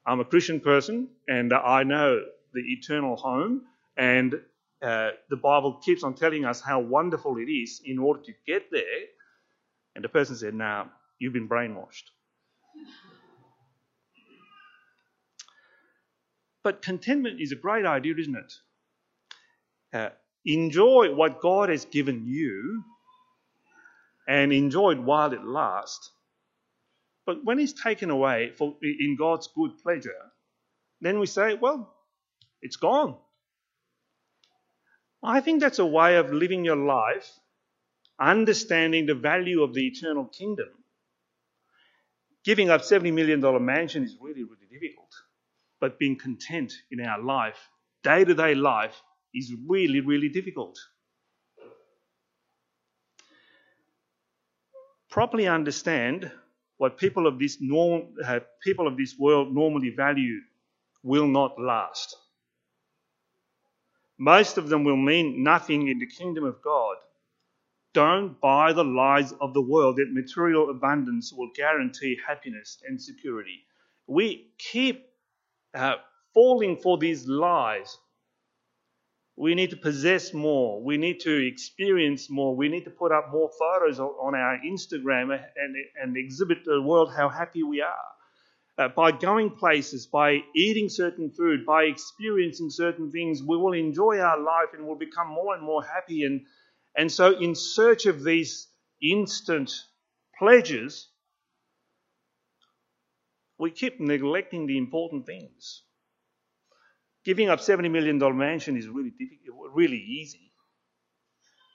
I'm 0.05 0.21
a 0.21 0.25
Christian 0.25 0.61
person 0.61 1.09
and 1.29 1.53
I 1.53 1.85
know 1.85 2.23
the 2.53 2.61
eternal 2.61 3.17
home, 3.17 3.63
and 3.97 4.35
uh, 4.83 5.11
the 5.31 5.37
Bible 5.37 5.81
keeps 5.85 6.03
on 6.03 6.15
telling 6.15 6.45
us 6.45 6.61
how 6.61 6.81
wonderful 6.81 7.39
it 7.39 7.51
is 7.51 7.81
in 7.85 7.99
order 7.99 8.21
to 8.25 8.33
get 8.47 8.71
there. 8.71 8.83
And 9.95 10.05
the 10.05 10.09
person 10.09 10.37
said, 10.37 10.55
now, 10.55 10.91
you've 11.19 11.33
been 11.33 11.49
brainwashed. 11.49 12.05
But 16.65 16.83
contentment 16.83 17.41
is 17.41 17.53
a 17.53 17.57
great 17.57 17.87
idea, 17.87 18.15
isn't 18.19 18.37
it? 18.37 18.53
Uh, 19.93 20.11
enjoy 20.45 21.15
what 21.15 21.41
God 21.41 21.69
has 21.69 21.85
given 21.85 22.25
you 22.27 22.85
and 24.29 24.53
enjoy 24.53 24.93
it 24.93 25.03
while 25.03 25.33
it 25.33 25.45
lasts. 25.45 26.12
But 27.27 27.45
when 27.45 27.59
it's 27.59 27.73
taken 27.73 28.11
away 28.11 28.53
for, 28.57 28.75
in 28.83 29.17
God's 29.19 29.49
good 29.55 29.79
pleasure, 29.83 30.33
then 31.01 31.19
we 31.19 31.27
say, 31.27 31.55
well, 31.55 31.95
it's 32.61 32.77
gone. 32.77 33.17
I 35.23 35.41
think 35.41 35.61
that's 35.61 35.79
a 35.79 35.87
way 35.87 36.17
of 36.17 36.33
living 36.33 36.65
your 36.65 36.77
life, 36.77 37.31
understanding 38.21 39.07
the 39.07 39.15
value 39.15 39.63
of 39.63 39.73
the 39.73 39.87
eternal 39.87 40.25
kingdom. 40.25 40.69
Giving 42.45 42.71
up 42.71 42.83
$70 42.83 43.13
million 43.13 43.41
mansion 43.65 44.03
is 44.03 44.17
really, 44.21 44.43
really 44.43 44.67
difficult 44.71 45.13
but 45.83 45.99
being 45.99 46.17
content 46.17 46.73
in 46.93 47.01
our 47.01 47.21
life, 47.21 47.59
day 48.05 48.25
to 48.25 48.35
day 48.35 48.55
life, 48.55 49.03
is 49.35 49.53
really, 49.67 49.99
really 50.01 50.29
difficult. 50.29 50.79
Properly 55.11 55.49
understand 55.49 56.31
what 56.79 56.99
people 56.99 57.27
of 57.27 57.39
this 57.39 57.59
norm, 57.61 58.09
uh, 58.25 58.41
people 58.63 58.87
of 58.87 58.97
this 58.97 59.17
world 59.19 59.55
normally 59.55 59.91
value 59.91 60.41
will 61.03 61.27
not 61.27 61.61
last. 61.61 62.17
Most 64.19 64.59
of 64.59 64.69
them 64.69 64.85
will 64.85 64.97
mean 64.97 65.43
nothing 65.43 65.89
in 65.89 65.99
the 65.99 66.07
kingdom 66.07 66.45
of 66.45 66.63
God. 66.63 66.97
Don't 67.95 68.41
buy 68.41 68.73
the 68.73 68.85
lies 68.85 69.33
of 69.41 69.55
the 69.55 69.61
world 69.63 69.97
that 69.97 70.13
material 70.13 70.71
abundance 70.71 71.33
will 71.33 71.51
guarantee 71.55 72.19
happiness 72.27 72.79
and 72.87 73.01
security. 73.01 73.65
We 74.07 74.53
keep 74.59 75.07
uh, 75.75 75.97
falling 76.35 76.77
for 76.77 76.99
these 76.99 77.27
lies. 77.27 77.99
We 79.37 79.55
need 79.55 79.71
to 79.71 79.77
possess 79.77 80.35
more. 80.35 80.83
We 80.83 80.99
need 80.99 81.21
to 81.21 81.47
experience 81.47 82.29
more. 82.29 82.55
We 82.55 82.69
need 82.69 82.85
to 82.85 82.91
put 82.91 83.13
up 83.13 83.33
more 83.33 83.51
photos 83.59 83.99
on 83.99 84.35
our 84.35 84.59
Instagram 84.59 85.33
and, 85.33 85.77
and 86.01 86.17
exhibit 86.17 86.65
the 86.65 86.83
world 86.83 87.13
how 87.15 87.29
happy 87.29 87.63
we 87.63 87.81
are. 87.81 88.13
Uh, 88.79 88.89
by 88.89 89.13
going 89.13 89.51
places, 89.51 90.07
by 90.07 90.43
eating 90.55 90.89
certain 90.89 91.31
food, 91.31 91.65
by 91.67 91.85
experiencing 91.85 92.71
certain 92.71 93.11
things, 93.11 93.43
we 93.43 93.57
will 93.57 93.75
enjoy 93.75 94.19
our 94.19 94.39
life 94.39 94.69
and 94.73 94.87
will 94.87 94.97
become 94.97 95.29
more 95.29 95.55
and 95.55 95.63
more 95.63 95.83
happy. 95.83 96.25
And, 96.25 96.43
and 96.97 97.13
so, 97.13 97.39
in 97.39 97.55
search 97.55 98.07
of 98.07 98.25
these 98.25 98.69
instant 99.03 99.73
pleasures, 100.39 101.09
we 103.59 103.71
keep 103.71 104.01
neglecting 104.01 104.67
the 104.67 104.79
important 104.79 105.27
things. 105.27 105.83
Giving 107.25 107.49
up 107.49 107.61
$70 107.61 107.91
million 107.91 108.19
mansion 108.37 108.77
is 108.77 108.89
really 108.89 109.13
really 109.73 109.99
easy. 109.99 110.53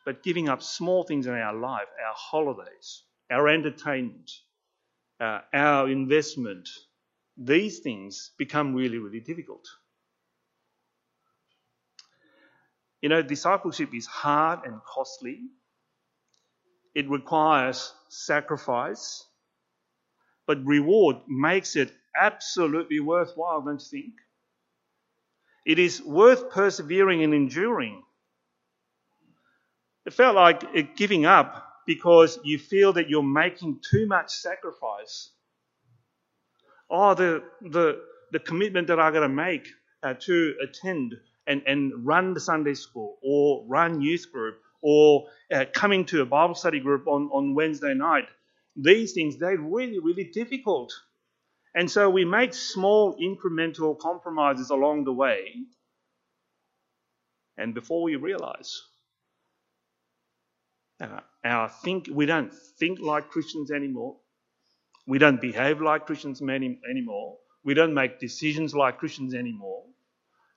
But 0.06 0.24
giving 0.24 0.50
up 0.50 0.64
small 0.64 1.04
things 1.04 1.28
in 1.28 1.34
our 1.36 1.54
life, 1.54 1.88
our 2.04 2.14
holidays, 2.16 3.04
our 3.30 3.48
entertainment, 3.48 4.32
uh, 5.20 5.42
our 5.54 5.90
investment, 5.90 6.70
these 7.38 7.80
things 7.80 8.32
become 8.38 8.74
really, 8.76 8.98
really 9.00 9.22
difficult. 9.22 9.68
You 13.02 13.10
know, 13.10 13.24
discipleship 13.24 13.94
is 13.96 14.06
hard 14.06 14.66
and 14.66 14.80
costly. 14.84 15.50
It 16.94 17.10
requires 17.10 17.94
sacrifice 18.10 19.26
but 20.48 20.66
reward 20.66 21.18
makes 21.28 21.76
it 21.76 21.94
absolutely 22.20 23.00
worthwhile, 23.00 23.62
don't 23.62 23.82
you 23.92 24.02
think? 24.02 24.14
It 25.68 25.80
is 25.80 26.02
worth 26.02 26.50
persevering 26.50 27.24
and 27.24 27.34
enduring. 27.34 28.02
It 30.06 30.14
felt 30.14 30.34
like 30.34 30.96
giving 30.96 31.26
up 31.26 31.62
because 31.86 32.40
you 32.46 32.58
feel 32.58 32.94
that 32.94 33.10
you're 33.10 33.22
making 33.22 33.82
too 33.92 34.08
much 34.08 34.32
sacrifice. 34.32 35.30
Oh, 36.90 37.16
the, 37.16 37.44
the, 37.62 38.00
the 38.32 38.40
commitment 38.40 38.88
that 38.88 38.98
I 38.98 39.12
got 39.12 39.20
to 39.20 39.30
make 39.30 39.68
uh, 40.04 40.14
to 40.22 40.56
attend 40.64 41.16
and, 41.48 41.62
and 41.68 42.06
run 42.06 42.34
the 42.34 42.40
Sunday 42.40 42.74
school 42.74 43.18
or 43.22 43.66
run 43.68 44.00
youth 44.02 44.32
group 44.32 44.62
or 44.82 45.26
uh, 45.54 45.66
coming 45.74 46.06
to 46.06 46.22
a 46.22 46.26
Bible 46.26 46.56
study 46.56 46.80
group 46.80 47.08
on, 47.08 47.30
on 47.34 47.56
Wednesday 47.56 47.94
night. 47.94 48.30
These 48.78 49.12
things, 49.12 49.36
they're 49.36 49.58
really, 49.58 50.00
really 50.00 50.32
difficult. 50.34 50.94
And 51.78 51.92
so 51.92 52.10
we 52.10 52.26
make 52.26 52.56
small 52.56 53.16
incremental 53.20 54.00
compromises 54.00 54.72
along 54.72 55.04
the 55.04 55.14
way. 55.14 55.54
And 57.56 57.76
before 57.76 58.02
we 58.02 58.16
realize, 58.16 58.82
uh, 61.00 61.20
our 61.44 61.70
think, 61.70 62.10
we 62.12 62.26
don't 62.26 62.52
think 62.80 63.00
like 63.00 63.30
Christians 63.30 63.70
anymore. 63.70 64.18
We 65.06 65.20
don't 65.20 65.40
behave 65.40 65.80
like 65.80 66.08
Christians 66.08 66.42
anymore. 66.42 67.38
We 67.64 67.76
don't 67.76 67.94
make 67.94 68.20
decisions 68.20 68.74
like 68.74 68.98
Christians 68.98 69.36
anymore. 69.36 69.84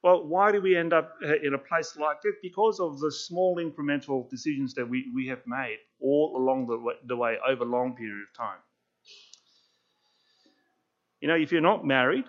Well, 0.02 0.26
why 0.26 0.52
do 0.52 0.62
we 0.62 0.74
end 0.74 0.94
up 0.94 1.16
uh, 1.22 1.34
in 1.42 1.52
a 1.52 1.58
place 1.58 1.98
like 1.98 2.22
this? 2.22 2.36
Because 2.42 2.80
of 2.80 2.98
the 2.98 3.12
small 3.12 3.56
incremental 3.56 4.30
decisions 4.30 4.72
that 4.72 4.88
we, 4.88 5.12
we 5.14 5.26
have 5.26 5.46
made 5.46 5.80
all 6.00 6.34
along 6.38 6.66
the 6.68 6.78
way, 6.78 6.94
the 7.04 7.16
way 7.16 7.36
over 7.46 7.64
a 7.64 7.66
long 7.66 7.94
period 7.94 8.22
of 8.22 8.34
time. 8.34 8.60
You 11.20 11.28
know, 11.28 11.36
if 11.36 11.52
you're 11.52 11.60
not 11.60 11.84
married, 11.84 12.24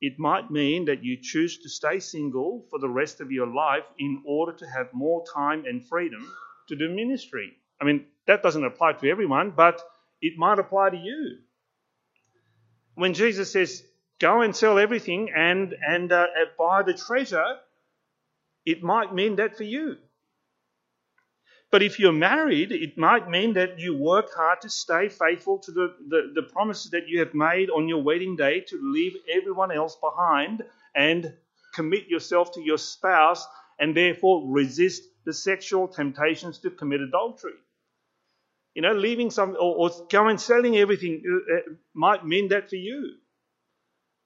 it 0.00 0.18
might 0.18 0.50
mean 0.50 0.86
that 0.86 1.04
you 1.04 1.18
choose 1.20 1.58
to 1.58 1.68
stay 1.68 2.00
single 2.00 2.64
for 2.70 2.78
the 2.78 2.88
rest 2.88 3.20
of 3.20 3.30
your 3.30 3.46
life 3.46 3.84
in 3.98 4.22
order 4.26 4.52
to 4.52 4.66
have 4.66 4.88
more 4.92 5.24
time 5.32 5.64
and 5.66 5.86
freedom 5.86 6.26
to 6.68 6.76
do 6.76 6.88
ministry. 6.88 7.52
I 7.80 7.84
mean, 7.84 8.06
that 8.26 8.42
doesn't 8.42 8.64
apply 8.64 8.94
to 8.94 9.10
everyone, 9.10 9.50
but 9.50 9.82
it 10.22 10.38
might 10.38 10.58
apply 10.58 10.90
to 10.90 10.96
you. 10.96 11.38
When 12.94 13.14
Jesus 13.14 13.52
says, 13.52 13.82
go 14.18 14.42
and 14.42 14.54
sell 14.56 14.78
everything 14.78 15.30
and, 15.34 15.74
and 15.86 16.10
uh, 16.12 16.26
buy 16.58 16.82
the 16.82 16.94
treasure, 16.94 17.56
it 18.64 18.82
might 18.82 19.14
mean 19.14 19.36
that 19.36 19.56
for 19.56 19.64
you. 19.64 19.96
But 21.70 21.82
if 21.82 21.98
you're 21.98 22.12
married, 22.12 22.72
it 22.72 22.98
might 22.98 23.28
mean 23.28 23.54
that 23.54 23.78
you 23.78 23.96
work 23.96 24.34
hard 24.34 24.60
to 24.62 24.68
stay 24.68 25.08
faithful 25.08 25.58
to 25.58 25.70
the, 25.70 25.94
the, 26.08 26.32
the, 26.34 26.42
promises 26.42 26.90
that 26.90 27.08
you 27.08 27.20
have 27.20 27.32
made 27.32 27.70
on 27.70 27.88
your 27.88 28.02
wedding 28.02 28.34
day 28.34 28.60
to 28.60 28.80
leave 28.82 29.16
everyone 29.32 29.70
else 29.70 29.96
behind 29.96 30.64
and 30.96 31.32
commit 31.72 32.08
yourself 32.08 32.52
to 32.52 32.60
your 32.60 32.78
spouse 32.78 33.46
and 33.78 33.96
therefore 33.96 34.42
resist 34.48 35.04
the 35.24 35.32
sexual 35.32 35.86
temptations 35.86 36.58
to 36.58 36.70
commit 36.70 37.00
adultery. 37.00 37.52
You 38.74 38.82
know, 38.82 38.92
leaving 38.92 39.30
some 39.30 39.50
or, 39.50 39.76
or 39.76 39.90
going 40.10 40.30
and 40.30 40.40
selling 40.40 40.76
everything 40.76 41.22
uh, 41.24 41.54
uh, 41.54 41.60
might 41.94 42.26
mean 42.26 42.48
that 42.48 42.68
for 42.68 42.76
you 42.76 43.14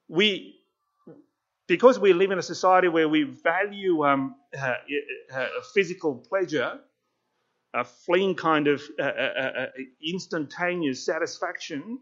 we, 0.09 0.57
because 1.67 1.99
we 1.99 2.13
live 2.13 2.31
in 2.31 2.39
a 2.39 2.43
society 2.43 2.89
where 2.89 3.09
we 3.09 3.25
value 3.25 4.05
um, 4.05 4.37
uh, 4.59 4.75
uh, 5.35 5.47
physical 5.73 6.17
pleasure, 6.17 6.79
a 7.75 7.85
fleeing 7.85 8.35
kind 8.35 8.69
of 8.69 8.83
uh, 8.99 9.02
uh, 9.02 9.07
uh, 9.07 9.66
instantaneous 10.02 11.04
satisfaction, 11.04 11.99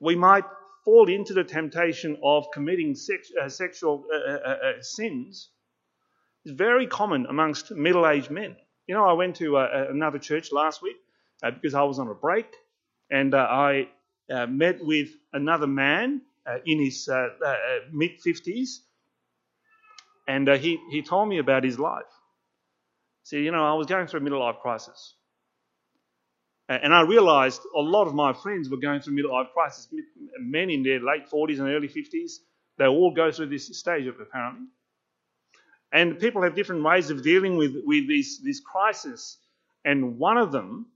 we 0.00 0.16
might 0.16 0.44
fall 0.84 1.08
into 1.08 1.34
the 1.34 1.44
temptation 1.44 2.16
of 2.22 2.46
committing 2.52 2.94
sex, 2.94 3.30
uh, 3.40 3.48
sexual 3.48 4.04
sins. 4.80 5.50
It's 6.44 6.54
very 6.54 6.86
common 6.86 7.26
amongst 7.26 7.70
middle 7.70 8.06
aged 8.06 8.30
men. 8.30 8.56
You 8.86 8.94
know, 8.94 9.04
I 9.04 9.12
went 9.12 9.36
to 9.36 9.56
another 9.56 10.18
church 10.18 10.52
last 10.52 10.82
week 10.82 10.96
because 11.42 11.74
I 11.74 11.82
was 11.82 11.98
on 11.98 12.08
a 12.08 12.14
break 12.14 12.46
and 13.10 13.34
I 13.34 13.88
met 14.48 14.82
with 14.82 15.10
another 15.32 15.66
man 15.66 16.22
uh, 16.46 16.58
in 16.64 16.80
his 16.82 17.08
uh, 17.08 17.28
uh, 17.44 17.56
mid 17.92 18.12
50s, 18.26 18.78
and 20.26 20.48
he, 20.48 20.78
he 20.90 21.02
told 21.02 21.28
me 21.28 21.38
about 21.38 21.64
his 21.64 21.78
life. 21.78 22.19
See, 23.30 23.44
you 23.44 23.52
know, 23.52 23.64
I 23.64 23.74
was 23.74 23.86
going 23.86 24.08
through 24.08 24.18
a 24.18 24.22
middle 24.24 24.40
life 24.40 24.56
crisis. 24.60 25.14
And 26.68 26.92
I 26.92 27.02
realized 27.02 27.62
a 27.76 27.80
lot 27.80 28.08
of 28.08 28.14
my 28.14 28.32
friends 28.32 28.68
were 28.68 28.76
going 28.76 29.00
through 29.00 29.14
middle 29.14 29.30
life 29.30 29.46
crisis. 29.54 29.86
Men 30.40 30.68
in 30.68 30.82
their 30.82 30.98
late 30.98 31.30
40s 31.32 31.60
and 31.60 31.68
early 31.68 31.86
50s, 31.86 32.32
they 32.76 32.86
all 32.86 33.14
go 33.14 33.30
through 33.30 33.46
this 33.46 33.78
stage, 33.78 34.08
apparently. 34.08 34.66
And 35.92 36.18
people 36.18 36.42
have 36.42 36.56
different 36.56 36.82
ways 36.82 37.10
of 37.10 37.22
dealing 37.22 37.56
with, 37.56 37.76
with 37.84 38.08
this, 38.08 38.38
this 38.38 38.58
crisis. 38.58 39.38
And 39.84 40.18
one 40.18 40.36
of 40.36 40.50
them 40.50 40.86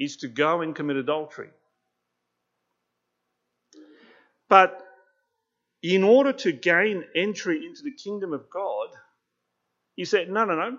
is 0.00 0.16
to 0.18 0.28
go 0.28 0.62
and 0.62 0.74
commit 0.74 0.96
adultery. 0.96 1.50
But 4.48 4.84
in 5.84 6.02
order 6.02 6.32
to 6.32 6.50
gain 6.50 7.04
entry 7.14 7.64
into 7.64 7.84
the 7.84 7.92
kingdom 7.92 8.32
of 8.32 8.50
God, 8.50 8.88
you 9.94 10.04
said, 10.04 10.30
no, 10.30 10.44
no, 10.44 10.56
no. 10.56 10.78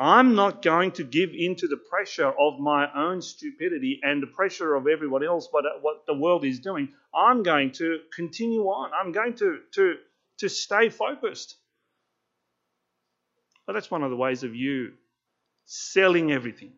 I'm 0.00 0.34
not 0.34 0.62
going 0.62 0.92
to 0.92 1.04
give 1.04 1.30
in 1.34 1.56
to 1.56 1.68
the 1.68 1.76
pressure 1.76 2.28
of 2.28 2.58
my 2.58 2.88
own 2.96 3.20
stupidity 3.20 4.00
and 4.02 4.22
the 4.22 4.28
pressure 4.28 4.74
of 4.74 4.86
everyone 4.88 5.22
else, 5.22 5.46
but 5.52 5.64
what 5.82 6.06
the 6.06 6.14
world 6.14 6.42
is 6.46 6.58
doing. 6.58 6.88
I'm 7.14 7.42
going 7.42 7.72
to 7.72 7.98
continue 8.16 8.62
on. 8.62 8.92
I'm 8.98 9.12
going 9.12 9.34
to, 9.34 9.58
to, 9.74 9.96
to 10.38 10.48
stay 10.48 10.88
focused. 10.88 11.54
But 13.66 13.74
that's 13.74 13.90
one 13.90 14.02
of 14.02 14.08
the 14.08 14.16
ways 14.16 14.42
of 14.42 14.56
you 14.56 14.92
selling 15.66 16.32
everything, 16.32 16.72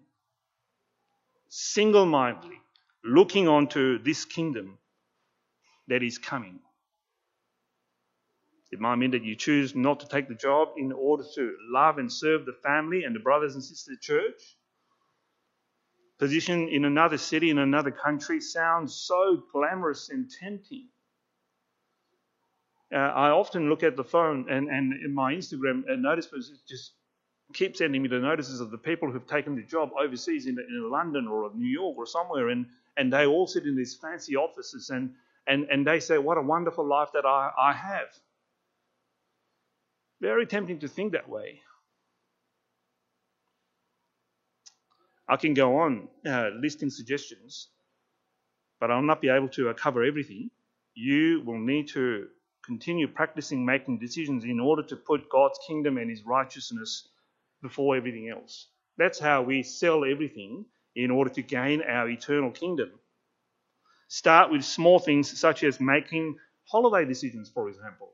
single 1.49 2.05
mindedly, 2.05 2.61
looking 3.05 3.47
onto 3.47 4.03
this 4.03 4.25
kingdom 4.25 4.79
that 5.87 6.03
is 6.03 6.19
coming. 6.19 6.59
It 8.73 8.81
might 8.81 8.97
mean 8.97 9.11
that 9.11 9.23
you 9.23 9.37
choose 9.37 9.75
not 9.75 10.01
to 10.01 10.09
take 10.09 10.29
the 10.29 10.35
job 10.35 10.69
in 10.77 10.93
order 10.93 11.25
to 11.35 11.57
love 11.71 11.99
and 11.99 12.11
serve 12.11 12.47
the 12.47 12.55
family 12.65 13.05
and 13.05 13.15
the 13.15 13.21
brothers 13.21 13.55
and 13.55 13.63
sisters 13.63 13.89
of 13.89 14.01
the 14.01 14.01
church. 14.01 14.57
Position 16.19 16.69
in 16.69 16.85
another 16.85 17.19
city, 17.19 17.51
in 17.51 17.59
another 17.59 17.91
country 17.91 18.41
sounds 18.41 18.95
so 18.95 19.43
glamorous 19.53 20.09
and 20.09 20.31
tempting. 20.31 20.89
Uh, 22.93 22.97
I 22.97 23.31
often 23.31 23.69
look 23.69 23.83
at 23.83 23.97
the 23.97 24.05
phone 24.05 24.47
and, 24.51 24.69
and 24.69 24.93
in 25.05 25.15
my 25.15 25.35
Instagram 25.35 25.83
and 25.89 26.03
notice 26.03 26.29
just 26.69 26.93
keep 27.53 27.77
sending 27.77 28.03
me 28.03 28.09
the 28.09 28.19
notices 28.19 28.61
of 28.61 28.71
the 28.71 28.79
people 28.79 29.11
who've 29.11 29.27
taken 29.27 29.55
the 29.55 29.63
job 29.63 29.91
overseas 29.99 30.47
in, 30.47 30.59
in 30.59 30.91
London 30.91 31.27
or 31.29 31.51
New 31.55 31.69
York 31.69 31.97
or 31.99 32.07
somewhere, 32.07 32.49
and, 32.49 32.67
and 32.97 33.13
they 33.13 33.27
all 33.27 33.47
sit 33.47 33.65
in 33.65 33.77
these 33.77 33.97
fancy 33.97 34.37
offices 34.37 34.91
and 34.91 35.15
and, 35.47 35.67
and 35.71 35.87
they 35.87 36.01
say, 36.01 36.19
What 36.19 36.39
a 36.39 36.43
wonderful 36.43 36.87
life 36.87 37.09
that 37.15 37.25
I, 37.25 37.51
I 37.59 37.73
have. 37.73 38.09
Very 40.23 40.47
tempting 40.47 40.79
to 40.79 40.89
think 40.89 41.13
that 41.13 41.29
way. 41.29 41.61
I 45.29 45.37
can 45.37 45.53
go 45.53 45.79
on 45.79 46.09
uh, 46.25 46.51
listing 46.55 46.91
suggestions, 46.91 47.69
but 48.79 48.93
I'll 48.93 49.03
not 49.03 49.21
be 49.21 49.31
able 49.31 49.49
to 49.51 49.71
uh, 49.71 49.75
cover 49.75 50.05
everything. 50.05 50.51
You 50.95 51.43
will 51.45 51.59
need 51.59 51.89
to 51.89 52.29
continue 52.65 53.09
practicing 53.09 53.67
making 53.67 53.99
decisions 53.99 54.45
in 54.45 54.61
order 54.61 54.85
to 54.85 54.97
put 54.97 55.29
God's 55.29 55.59
kingdom 55.67 55.99
and 55.99 56.09
his 56.09 56.23
righteousness 56.25 57.09
before 57.61 57.97
everything 57.97 58.29
else. 58.29 58.69
That's 58.99 59.19
how 59.19 59.43
we 59.43 59.65
sell 59.65 60.05
everything 60.05 60.67
in 60.95 61.11
order 61.11 61.31
to 61.31 61.43
gain 61.43 61.83
our 61.83 62.09
eternal 62.09 62.53
kingdom. 62.53 62.93
Start 64.07 64.53
with 64.53 64.65
small 64.65 65.01
things 65.01 65.37
such 65.37 65.65
as 65.65 65.81
making 65.81 66.37
holiday 66.71 67.09
decisions, 67.09 67.51
for 67.53 67.69
example. 67.69 68.13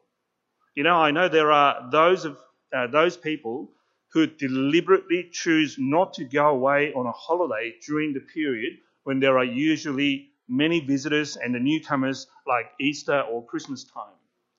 You 0.78 0.84
know, 0.84 0.94
I 0.94 1.10
know 1.10 1.26
there 1.28 1.50
are 1.50 1.90
those 1.90 2.24
of 2.24 2.38
uh, 2.72 2.86
those 2.86 3.16
people 3.16 3.72
who 4.12 4.28
deliberately 4.28 5.28
choose 5.32 5.74
not 5.76 6.14
to 6.14 6.24
go 6.24 6.50
away 6.50 6.92
on 6.92 7.04
a 7.04 7.10
holiday 7.10 7.74
during 7.84 8.12
the 8.12 8.20
period 8.20 8.74
when 9.02 9.18
there 9.18 9.38
are 9.38 9.44
usually 9.44 10.30
many 10.48 10.78
visitors 10.78 11.36
and 11.36 11.52
the 11.52 11.58
newcomers 11.58 12.28
like 12.46 12.66
Easter 12.80 13.22
or 13.22 13.44
Christmas 13.44 13.82
time 13.92 14.14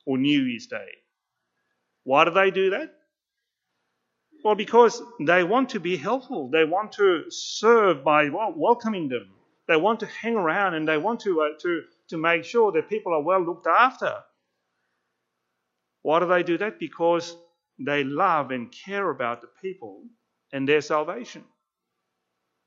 or 0.05 0.17
New 0.17 0.41
Year's 0.41 0.67
Day. 0.67 0.89
Why 2.03 2.25
do 2.25 2.32
they 2.32 2.51
do 2.51 2.71
that? 2.71 2.93
Well, 4.43 4.55
because 4.55 5.01
they 5.21 5.45
want 5.45 5.69
to 5.69 5.79
be 5.79 5.95
helpful. 5.95 6.49
They 6.49 6.65
want 6.65 6.91
to 7.03 7.32
serve 7.32 8.03
by 8.03 8.27
welcoming 8.27 9.08
them 9.08 9.29
they 9.69 9.77
want 9.77 9.99
to 9.99 10.08
hang 10.08 10.36
around 10.36 10.73
and 10.73 10.88
they 10.88 10.97
want 10.97 11.19
to, 11.21 11.41
uh, 11.41 11.49
to, 11.62 11.84
to 12.10 12.17
make 12.17 12.43
sure 12.43 12.71
that 12.71 12.89
people 12.89 13.13
are 13.13 13.21
well 13.21 13.39
looked 13.39 13.67
after. 13.67 14.15
Why 16.09 16.19
do 16.19 16.25
they 16.25 16.41
do 16.41 16.57
that? 16.57 16.79
Because 16.79 17.37
they 17.77 18.03
love 18.03 18.49
and 18.49 18.71
care 18.71 19.11
about 19.11 19.41
the 19.41 19.47
people 19.61 20.05
and 20.51 20.67
their 20.67 20.81
salvation. 20.81 21.43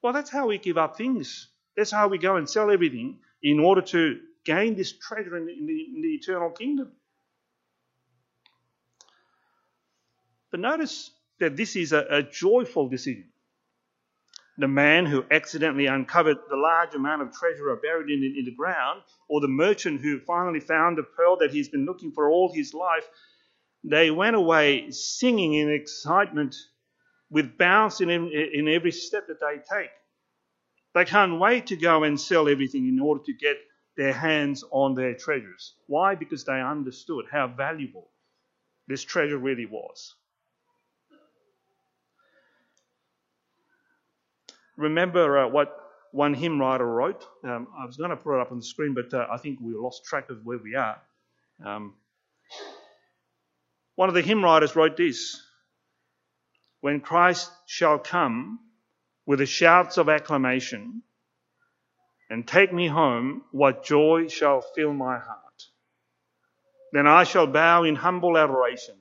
Well, 0.00 0.12
that's 0.12 0.30
how 0.30 0.46
we 0.46 0.58
give 0.58 0.78
up 0.78 0.96
things. 0.96 1.48
That's 1.76 1.90
how 1.90 2.06
we 2.06 2.18
go 2.18 2.36
and 2.36 2.48
sell 2.48 2.70
everything 2.70 3.18
in 3.42 3.58
order 3.58 3.82
to 3.82 4.20
gain 4.44 4.76
this 4.76 4.92
treasure 4.96 5.36
in 5.36 5.46
the, 5.46 5.52
in 5.54 5.66
the, 5.66 5.86
in 5.96 6.02
the 6.02 6.08
eternal 6.10 6.50
kingdom. 6.50 6.92
But 10.52 10.60
notice 10.60 11.10
that 11.40 11.56
this 11.56 11.74
is 11.74 11.92
a, 11.92 12.06
a 12.10 12.22
joyful 12.22 12.88
decision. 12.88 13.32
The 14.58 14.68
man 14.68 15.04
who 15.06 15.24
accidentally 15.32 15.86
uncovered 15.86 16.36
the 16.48 16.56
large 16.56 16.94
amount 16.94 17.22
of 17.22 17.32
treasure 17.32 17.74
buried 17.82 18.08
in, 18.08 18.22
in 18.38 18.44
the 18.44 18.54
ground, 18.54 19.00
or 19.28 19.40
the 19.40 19.48
merchant 19.48 20.00
who 20.00 20.20
finally 20.20 20.60
found 20.60 20.96
the 20.96 21.02
pearl 21.02 21.38
that 21.38 21.50
he's 21.50 21.70
been 21.70 21.86
looking 21.86 22.12
for 22.12 22.30
all 22.30 22.52
his 22.54 22.72
life, 22.72 23.08
they 23.84 24.10
went 24.10 24.36
away 24.36 24.90
singing 24.90 25.54
in 25.54 25.70
excitement 25.70 26.56
with 27.30 27.56
bounce 27.58 28.00
in, 28.00 28.10
in 28.10 28.68
every 28.68 28.92
step 28.92 29.26
that 29.28 29.40
they 29.40 29.56
take. 29.56 29.90
They 30.94 31.04
can't 31.04 31.40
wait 31.40 31.68
to 31.68 31.76
go 31.76 32.04
and 32.04 32.20
sell 32.20 32.48
everything 32.48 32.86
in 32.86 33.00
order 33.00 33.22
to 33.24 33.32
get 33.32 33.56
their 33.96 34.12
hands 34.12 34.62
on 34.70 34.94
their 34.94 35.14
treasures. 35.14 35.74
Why? 35.86 36.14
Because 36.14 36.44
they 36.44 36.60
understood 36.60 37.24
how 37.30 37.48
valuable 37.48 38.08
this 38.88 39.02
treasure 39.02 39.38
really 39.38 39.66
was. 39.66 40.14
Remember 44.76 45.38
uh, 45.38 45.48
what 45.48 45.76
one 46.12 46.34
hymn 46.34 46.60
writer 46.60 46.86
wrote? 46.86 47.26
Um, 47.44 47.68
I 47.78 47.86
was 47.86 47.96
going 47.96 48.10
to 48.10 48.16
put 48.16 48.36
it 48.36 48.40
up 48.40 48.52
on 48.52 48.58
the 48.58 48.64
screen, 48.64 48.94
but 48.94 49.12
uh, 49.14 49.26
I 49.30 49.38
think 49.38 49.60
we 49.60 49.74
lost 49.74 50.04
track 50.04 50.30
of 50.30 50.44
where 50.44 50.58
we 50.58 50.74
are. 50.74 51.00
Um, 51.64 51.94
one 53.96 54.08
of 54.08 54.14
the 54.14 54.22
hymn 54.22 54.44
writers 54.44 54.76
wrote 54.76 54.96
this 54.96 55.40
When 56.80 57.00
Christ 57.00 57.50
shall 57.66 57.98
come 57.98 58.58
with 59.26 59.38
the 59.38 59.46
shouts 59.46 59.98
of 59.98 60.08
acclamation, 60.08 61.02
and 62.30 62.46
take 62.46 62.72
me 62.72 62.88
home, 62.88 63.42
what 63.52 63.84
joy 63.84 64.28
shall 64.28 64.62
fill 64.62 64.92
my 64.92 65.18
heart. 65.18 65.62
Then 66.92 67.06
I 67.06 67.24
shall 67.24 67.46
bow 67.46 67.84
in 67.84 67.94
humble 67.94 68.36
adoration 68.38 68.96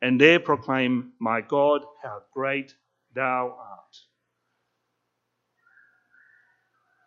and 0.00 0.20
there 0.20 0.40
proclaim, 0.40 1.12
My 1.18 1.40
God, 1.40 1.84
how 2.02 2.22
great 2.32 2.74
thou 3.14 3.56
art. 3.58 3.96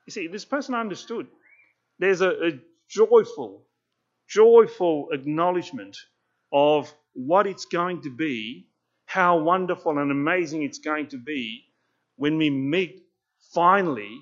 You 0.06 0.12
see, 0.12 0.28
this 0.28 0.46
person 0.46 0.76
understood. 0.76 1.28
There's 2.00 2.22
a, 2.22 2.30
a 2.30 2.52
joyful, 2.90 3.64
joyful 4.28 5.10
acknowledgement 5.12 5.98
of 6.52 6.94
what 7.14 7.48
it's 7.48 7.66
going 7.66 8.02
to 8.02 8.10
be, 8.16 8.68
how 9.06 9.40
wonderful 9.40 9.98
and 9.98 10.12
amazing 10.12 10.64
it's 10.64 10.80
going 10.80 11.08
to 11.08 11.18
be 11.18 11.66
when 12.16 12.38
we 12.38 12.50
meet 12.50 13.04
finally 13.54 14.22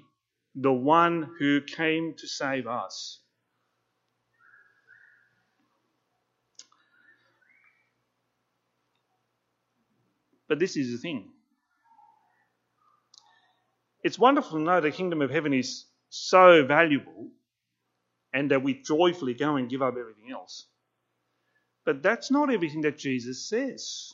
the 0.56 0.72
one 0.72 1.30
who 1.40 1.62
came 1.62 2.14
to 2.18 2.28
save 2.28 2.68
us. 2.68 3.20
But 10.48 10.60
this 10.60 10.76
is 10.76 10.92
the 10.92 10.98
thing. 10.98 11.30
It's 14.04 14.18
wonderful 14.18 14.58
to 14.58 14.64
know 14.64 14.82
the 14.82 14.92
kingdom 14.92 15.22
of 15.22 15.30
heaven 15.30 15.54
is 15.54 15.86
so 16.10 16.66
valuable 16.66 17.30
and 18.34 18.50
that 18.52 18.64
we 18.64 18.82
joyfully 18.82 19.34
go 19.36 19.58
and 19.58 19.70
give 19.70 19.82
up 19.82 19.96
everything 19.98 20.32
else. 20.32 20.66
But 21.90 22.04
that's 22.04 22.30
not 22.30 22.54
everything 22.54 22.82
that 22.82 23.00
Jesus 23.00 23.50
says. 23.50 24.14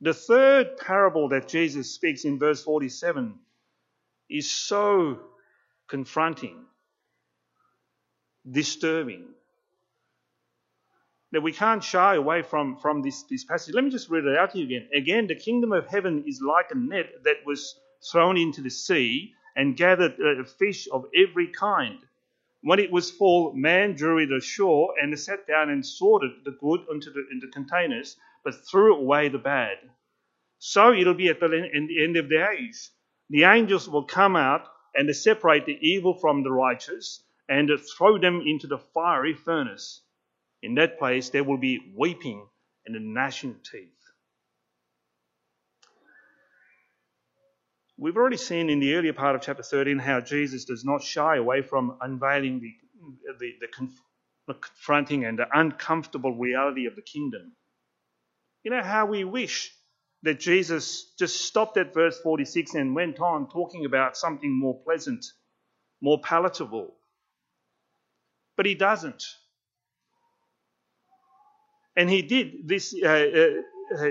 The 0.00 0.12
third 0.12 0.76
parable 0.76 1.28
that 1.28 1.46
Jesus 1.46 1.94
speaks 1.94 2.24
in 2.24 2.40
verse 2.40 2.64
47 2.64 3.38
is 4.28 4.50
so 4.50 5.20
confronting, 5.86 6.56
disturbing, 8.50 9.26
that 11.30 11.42
we 11.42 11.52
can't 11.52 11.84
shy 11.84 12.16
away 12.16 12.42
from, 12.42 12.76
from 12.78 13.02
this, 13.02 13.22
this 13.30 13.44
passage. 13.44 13.72
Let 13.72 13.84
me 13.84 13.90
just 13.90 14.10
read 14.10 14.24
it 14.24 14.36
out 14.36 14.50
to 14.50 14.58
you 14.58 14.64
again. 14.64 14.88
Again, 14.92 15.28
the 15.28 15.36
kingdom 15.36 15.70
of 15.70 15.86
heaven 15.86 16.24
is 16.26 16.40
like 16.42 16.72
a 16.72 16.76
net 16.76 17.22
that 17.22 17.46
was 17.46 17.78
thrown 18.10 18.36
into 18.36 18.62
the 18.62 18.70
sea 18.70 19.32
and 19.54 19.76
gathered 19.76 20.14
uh, 20.20 20.42
fish 20.42 20.88
of 20.90 21.04
every 21.14 21.52
kind. 21.52 22.00
When 22.62 22.78
it 22.78 22.90
was 22.90 23.10
full, 23.10 23.52
man 23.54 23.94
drew 23.94 24.18
it 24.18 24.32
ashore 24.32 24.94
and 25.00 25.18
sat 25.18 25.46
down 25.46 25.70
and 25.70 25.84
sorted 25.86 26.44
the 26.44 26.52
good 26.52 26.80
into 26.90 27.10
the, 27.10 27.26
into 27.30 27.48
containers, 27.48 28.16
but 28.42 28.54
threw 28.68 28.96
away 28.96 29.28
the 29.28 29.38
bad. 29.38 29.78
So 30.58 30.92
it'll 30.92 31.14
be 31.14 31.28
at 31.28 31.40
the 31.40 31.70
end 31.74 32.16
of 32.16 32.28
the 32.28 32.50
age 32.50 32.90
the 33.30 33.44
angels 33.44 33.88
will 33.88 34.04
come 34.04 34.36
out 34.36 34.66
and 34.94 35.14
separate 35.14 35.66
the 35.66 35.78
evil 35.86 36.14
from 36.14 36.42
the 36.42 36.50
righteous 36.50 37.22
and 37.48 37.70
throw 37.96 38.18
them 38.18 38.42
into 38.46 38.66
the 38.66 38.78
fiery 38.78 39.34
furnace. 39.34 40.02
In 40.62 40.74
that 40.76 40.98
place 40.98 41.30
there 41.30 41.44
will 41.44 41.58
be 41.58 41.92
weeping 41.94 42.48
and 42.86 42.96
a 42.96 43.00
gnashing 43.00 43.50
of 43.50 43.62
teeth. 43.62 43.97
We've 48.00 48.16
already 48.16 48.36
seen 48.36 48.70
in 48.70 48.78
the 48.78 48.94
earlier 48.94 49.12
part 49.12 49.34
of 49.34 49.42
chapter 49.42 49.64
13 49.64 49.98
how 49.98 50.20
Jesus 50.20 50.64
does 50.64 50.84
not 50.84 51.02
shy 51.02 51.36
away 51.36 51.62
from 51.62 51.98
unveiling 52.00 52.60
the, 52.60 52.72
the, 53.40 53.54
the, 53.60 53.66
conf- 53.66 54.00
the 54.46 54.54
confronting 54.54 55.24
and 55.24 55.36
the 55.36 55.46
uncomfortable 55.52 56.32
reality 56.32 56.86
of 56.86 56.94
the 56.94 57.02
kingdom. 57.02 57.52
You 58.62 58.70
know 58.70 58.82
how 58.84 59.06
we 59.06 59.24
wish 59.24 59.72
that 60.22 60.38
Jesus 60.38 61.12
just 61.18 61.42
stopped 61.44 61.76
at 61.76 61.92
verse 61.92 62.20
46 62.20 62.74
and 62.74 62.94
went 62.94 63.18
on 63.18 63.48
talking 63.48 63.84
about 63.84 64.16
something 64.16 64.52
more 64.52 64.80
pleasant, 64.84 65.26
more 66.00 66.20
palatable. 66.20 66.94
But 68.56 68.66
he 68.66 68.76
doesn't. 68.76 69.24
And 71.96 72.08
he 72.08 72.22
did 72.22 72.68
this. 72.68 72.94
Uh, 72.94 73.08
uh, 73.08 74.04
uh, 74.06 74.10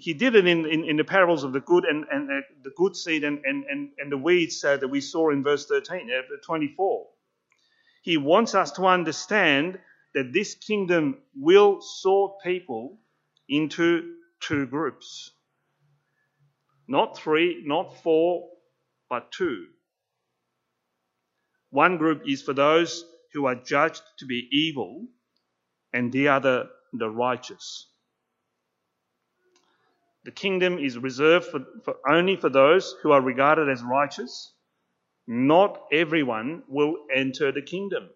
he 0.00 0.14
did 0.14 0.34
it 0.34 0.46
in, 0.46 0.66
in, 0.66 0.84
in, 0.84 0.96
the 0.96 1.04
parables 1.04 1.44
of 1.44 1.52
the 1.52 1.60
good 1.60 1.84
and, 1.84 2.04
and 2.10 2.30
uh, 2.30 2.40
the 2.62 2.70
good 2.76 2.96
seed 2.96 3.24
and, 3.24 3.40
and, 3.44 3.64
and, 3.64 3.90
and 3.98 4.12
the 4.12 4.18
weeds 4.18 4.62
uh, 4.64 4.76
that 4.76 4.88
we 4.88 5.00
saw 5.00 5.30
in 5.30 5.42
verse 5.42 5.66
13, 5.66 6.10
uh, 6.10 6.22
24. 6.44 7.06
He 8.02 8.16
wants 8.16 8.54
us 8.54 8.72
to 8.72 8.86
understand 8.86 9.78
that 10.14 10.32
this 10.32 10.54
kingdom 10.54 11.18
will 11.34 11.80
sort 11.80 12.42
people 12.42 12.98
into 13.48 14.14
two 14.40 14.66
groups. 14.66 15.32
Not 16.88 17.18
three, 17.18 17.62
not 17.64 18.02
four, 18.02 18.48
but 19.10 19.32
two. 19.32 19.66
One 21.70 21.98
group 21.98 22.22
is 22.26 22.42
for 22.42 22.54
those 22.54 23.04
who 23.32 23.46
are 23.46 23.56
judged 23.56 24.02
to 24.18 24.26
be 24.26 24.48
evil, 24.52 25.06
and 25.92 26.12
the 26.12 26.28
other 26.28 26.68
the 26.92 27.10
righteous. 27.10 27.88
The 30.26 30.32
kingdom 30.32 30.80
is 30.80 30.98
reserved 30.98 31.46
for, 31.46 31.60
for 31.84 31.98
only 32.04 32.34
for 32.34 32.48
those 32.48 32.96
who 33.00 33.12
are 33.12 33.20
regarded 33.20 33.68
as 33.68 33.80
righteous. 33.84 34.52
Not 35.28 35.80
everyone 35.92 36.64
will 36.66 36.96
enter 37.14 37.52
the 37.52 37.62
kingdom. 37.62 38.10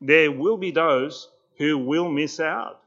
There 0.00 0.32
will 0.32 0.56
be 0.56 0.70
those 0.70 1.30
who 1.58 1.76
will 1.76 2.08
miss 2.08 2.40
out. 2.40 2.80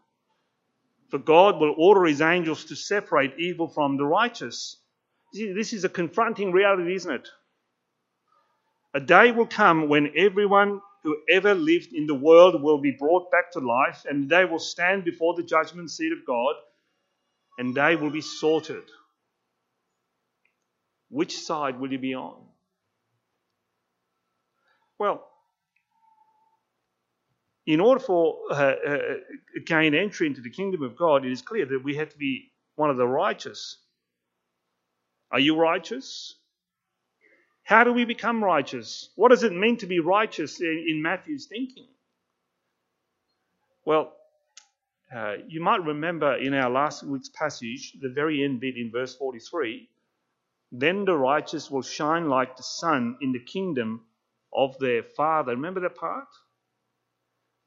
For 1.09 1.19
God 1.19 1.59
will 1.59 1.75
order 1.77 2.05
his 2.05 2.19
angels 2.19 2.65
to 2.65 2.75
separate 2.75 3.37
evil 3.37 3.67
from 3.67 3.97
the 3.97 4.05
righteous. 4.05 4.77
This 5.31 5.71
is 5.71 5.83
a 5.83 5.89
confronting 5.89 6.51
reality, 6.51 6.95
isn't 6.95 7.13
it? 7.13 7.27
A 8.95 8.99
day 8.99 9.31
will 9.31 9.45
come 9.45 9.87
when 9.87 10.13
everyone 10.17 10.81
who 11.03 11.15
ever 11.29 11.53
lived 11.53 11.93
in 11.93 12.07
the 12.07 12.15
world 12.15 12.63
will 12.63 12.79
be 12.79 12.97
brought 12.97 13.29
back 13.29 13.51
to 13.51 13.59
life, 13.59 14.03
and 14.09 14.27
they 14.27 14.45
will 14.45 14.57
stand 14.57 15.05
before 15.05 15.35
the 15.35 15.43
judgment 15.43 15.91
seat 15.91 16.11
of 16.11 16.25
God, 16.25 16.55
and 17.59 17.75
they 17.75 17.97
will 17.97 18.09
be 18.09 18.21
sorted. 18.21 18.83
Which 21.09 21.37
side 21.37 21.77
will 21.79 21.91
you 21.91 21.99
be 21.99 22.15
on? 22.15 22.37
Well, 24.97 25.27
in 27.65 27.81
order 27.81 27.99
for 27.99 28.37
uh, 28.49 28.53
uh, 28.53 28.97
gain 29.65 29.93
entry 29.93 30.27
into 30.27 30.41
the 30.41 30.49
kingdom 30.49 30.83
of 30.83 30.95
God, 30.95 31.25
it 31.25 31.31
is 31.31 31.41
clear 31.41 31.65
that 31.65 31.83
we 31.83 31.95
have 31.97 32.09
to 32.09 32.17
be 32.17 32.51
one 32.75 32.89
of 32.89 32.97
the 32.97 33.07
righteous. 33.07 33.77
Are 35.29 35.39
you 35.39 35.57
righteous? 35.57 36.35
How 37.63 37.83
do 37.83 37.91
we 37.91 38.05
become 38.05 38.41
righteous? 38.41 39.09
What 39.15 39.29
does 39.29 39.43
it 39.43 39.53
mean 39.53 39.77
to 39.77 39.85
be 39.85 39.99
righteous 39.99 40.61
in, 40.61 40.85
in 40.87 41.01
Matthew's 41.01 41.45
thinking? 41.47 41.87
Well, 43.85 44.13
uh, 45.15 45.33
you 45.47 45.61
might 45.61 45.83
remember 45.83 46.35
in 46.35 46.53
our 46.53 46.69
last 46.69 47.03
week's 47.03 47.29
passage, 47.29 47.93
the 47.99 48.09
very 48.09 48.43
end 48.43 48.59
bit 48.59 48.77
in 48.77 48.91
verse 48.91 49.15
43 49.15 49.89
then 50.71 51.05
the 51.05 51.15
righteous 51.15 51.71
will 51.71 51.81
shine 51.81 52.29
like 52.29 52.55
the 52.55 52.63
sun 52.63 53.17
in 53.21 53.31
the 53.31 53.39
kingdom 53.39 54.05
of 54.53 54.77
their 54.79 55.03
Father. 55.03 55.53
Remember 55.53 55.79
that 55.79 55.95
part? 55.95 56.27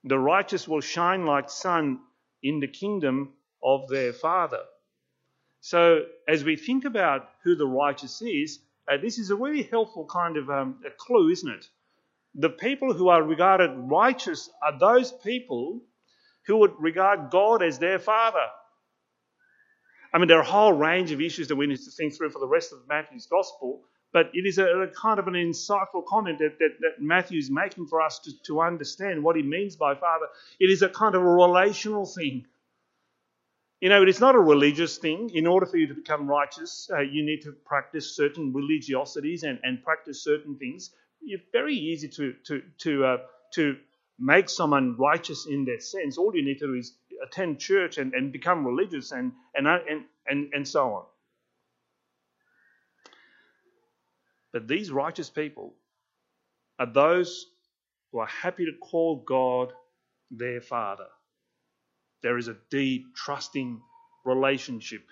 The 0.05 0.19
righteous 0.19 0.69
will 0.69 0.81
shine 0.81 1.27
like 1.27 1.51
sun 1.51 2.01
in 2.43 2.61
the 2.61 2.69
kingdom 2.69 3.35
of 3.63 3.89
their 3.89 4.13
Father. 4.13 4.65
So, 5.61 6.07
as 6.27 6.45
we 6.45 6.57
think 6.57 6.85
about 6.85 7.29
who 7.43 7.55
the 7.55 7.67
righteous 7.67 8.21
is, 8.23 8.61
uh, 8.89 8.97
this 8.97 9.19
is 9.19 9.31
a 9.31 9.37
really 9.37 9.63
helpful 9.63 10.07
kind 10.07 10.37
of 10.37 10.51
um, 10.51 10.83
a 10.85 10.91
clue, 10.91 11.31
isn't 11.31 11.49
it? 11.49 11.69
The 12.35 12.51
people 12.51 12.95
who 12.95 13.09
are 13.09 13.23
regarded 13.23 13.71
righteous 13.77 14.51
are 14.63 14.77
those 14.77 15.13
people 15.13 15.83
who 16.47 16.59
would 16.59 16.73
regard 16.79 17.31
God 17.31 17.63
as 17.63 17.79
their 17.79 17.99
Father. 17.99 18.47
I 20.13 20.19
mean, 20.19 20.29
there 20.29 20.39
are 20.39 20.43
a 20.43 20.47
whole 20.47 20.73
range 20.73 21.11
of 21.13 21.21
issues 21.21 21.49
that 21.49 21.57
we 21.57 21.67
need 21.67 21.79
to 21.79 21.91
think 21.91 22.15
through 22.15 22.31
for 22.31 22.39
the 22.39 22.47
rest 22.47 22.73
of 22.73 22.87
Matthew's 22.89 23.27
gospel, 23.27 23.83
but 24.13 24.27
it 24.35 24.47
is 24.47 24.59
a, 24.59 24.67
a 24.67 24.89
kind 24.89 25.19
of 25.19 25.27
an 25.27 25.35
insightful 25.35 26.05
comment 26.07 26.39
that, 26.41 26.59
that, 26.59 26.73
that 26.81 27.01
Matthew 27.01 27.39
is 27.39 27.51
making 27.51 27.87
for 27.87 28.03
us 28.03 28.19
to, 28.21 28.43
to 28.45 28.61
understand 28.61 29.23
what 29.23 29.37
he 29.37 29.43
means 29.43 29.77
by 29.77 29.95
Father. 29.95 30.27
It 30.61 30.67
is 30.67 30.83
a 30.83 30.89
kind 30.89 31.15
of 31.15 31.23
a 31.23 31.27
relational 31.27 32.05
thing. 32.05 32.45
You 33.81 33.89
know, 33.89 34.03
it 34.03 34.09
is 34.09 34.21
not 34.21 34.35
a 34.35 34.39
religious 34.39 34.99
thing. 34.99 35.31
In 35.33 35.47
order 35.47 35.67
for 35.67 35.79
you 35.79 35.89
to 35.89 35.95
become 35.95 36.29
righteous, 36.29 36.91
uh, 36.93 37.01
you 37.01 37.25
need 37.25 37.43
to 37.43 37.53
practice 37.53 38.15
certain 38.15 38.53
religiosities 38.53 39.45
and, 39.45 39.59
and 39.63 39.83
practice 39.83 40.23
certain 40.23 40.57
things. 40.57 40.91
It's 41.23 41.43
very 41.51 41.75
easy 41.75 42.09
to, 42.09 42.35
to, 42.45 42.63
to, 42.79 43.05
uh, 43.05 43.17
to 43.55 43.77
make 44.19 44.49
someone 44.49 44.97
righteous 44.99 45.47
in 45.47 45.65
that 45.67 45.83
sense. 45.83 46.19
All 46.19 46.35
you 46.35 46.45
need 46.45 46.59
to 46.59 46.67
do 46.67 46.75
is 46.75 46.95
attend 47.23 47.59
church 47.59 47.99
and, 47.99 48.15
and 48.15 48.33
become 48.33 48.67
religious 48.67 49.13
and, 49.13 49.33
and, 49.55 49.67
and, 49.67 50.05
and, 50.27 50.53
and 50.53 50.67
so 50.67 50.95
on. 50.95 51.05
But 54.53 54.69
these 54.69 54.91
righteous 54.91 55.31
people 55.31 55.75
are 56.79 56.87
those 56.87 57.47
who 58.11 58.19
are 58.19 58.27
happy 58.27 58.67
to 58.67 58.73
call 58.79 59.25
God 59.27 59.73
their 60.31 60.61
Father. 60.61 61.07
There 62.23 62.39
is 62.39 62.49
a 62.49 62.57
deep, 62.71 63.15
trusting 63.17 63.81
relationship. 64.25 65.03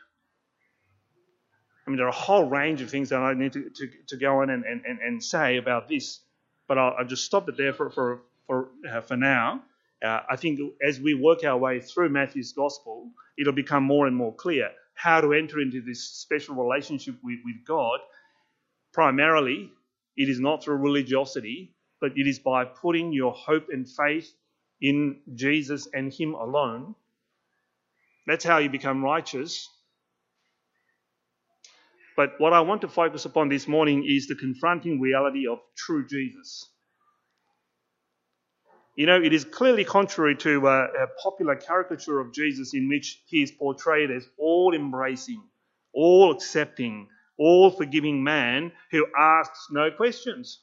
I 1.87 1.91
mean, 1.91 1.97
there 1.97 2.07
are 2.07 2.11
a 2.11 2.13
whole 2.13 2.49
range 2.49 2.83
of 2.83 2.91
things 2.91 3.09
that 3.09 3.21
I 3.21 3.35
need 3.35 3.53
to, 3.55 3.69
to, 3.69 3.89
to 4.09 4.17
go 4.17 4.43
on 4.43 4.51
and, 4.51 4.65
and, 4.65 4.83
and 4.85 5.25
say 5.25 5.57
about 5.57 5.89
this, 5.89 6.21
but 6.69 6.79
I'll, 6.79 6.95
I'll 6.99 7.07
just 7.07 7.25
stop 7.25 7.49
it 7.49 7.57
there 7.57 7.73
for, 7.73 7.91
for, 7.91 8.23
for, 8.51 8.71
uh, 8.91 9.01
for 9.01 9.17
now. 9.17 9.63
Uh, 10.05 10.21
I 10.29 10.35
think 10.35 10.59
as 10.83 11.01
we 11.01 11.15
work 11.15 11.45
our 11.45 11.57
way 11.57 11.79
through 11.81 12.09
Matthew's 12.09 12.53
Gospel, 12.53 13.09
it'll 13.39 13.53
become 13.53 13.85
more 13.85 14.09
and 14.09 14.17
more 14.17 14.35
clear 14.35 14.71
how 14.95 15.21
to 15.21 15.33
enter 15.33 15.61
into 15.61 15.81
this 15.81 16.03
special 16.03 16.57
relationship 16.57 17.15
with, 17.23 17.39
with 17.45 17.65
God 17.65 18.01
primarily, 18.93 19.71
it 20.17 20.29
is 20.29 20.41
not 20.41 20.65
through 20.65 20.77
religiosity, 20.79 21.77
but 22.01 22.13
it 22.17 22.27
is 22.27 22.41
by 22.41 22.65
putting 22.65 23.13
your 23.13 23.33
hope 23.33 23.69
and 23.71 23.89
faith 23.89 24.33
in 24.81 25.21
Jesus 25.35 25.87
and 25.95 26.13
Him 26.13 26.35
alone. 26.35 26.97
That's 28.27 28.45
how 28.45 28.59
you 28.59 28.69
become 28.69 29.05
righteous. 29.05 29.69
But 32.17 32.33
what 32.39 32.53
I 32.53 32.61
want 32.63 32.81
to 32.81 32.89
focus 32.89 33.27
upon 33.27 33.49
this 33.49 33.69
morning 33.69 34.05
is 34.07 34.27
the 34.27 34.35
confronting 34.35 35.01
reality 35.01 35.47
of 35.47 35.61
true 35.77 36.05
Jesus. 36.07 36.69
You 38.97 39.07
know, 39.07 39.23
it 39.23 39.33
is 39.33 39.45
clearly 39.45 39.85
contrary 39.85 40.37
to 40.37 40.67
a, 40.67 40.85
a 40.85 41.07
popular 41.23 41.57
caricature 41.57 42.19
of 42.19 42.33
Jesus 42.33 42.75
in 42.75 42.89
which 42.89 43.23
he 43.27 43.43
is 43.43 43.51
portrayed 43.51 44.11
as 44.11 44.29
all 44.37 44.75
embracing, 44.75 45.43
all 45.93 46.33
accepting, 46.33 47.09
all 47.39 47.71
forgiving 47.71 48.23
man 48.23 48.73
who 48.91 49.07
asks 49.17 49.69
no 49.71 49.91
questions. 49.91 50.61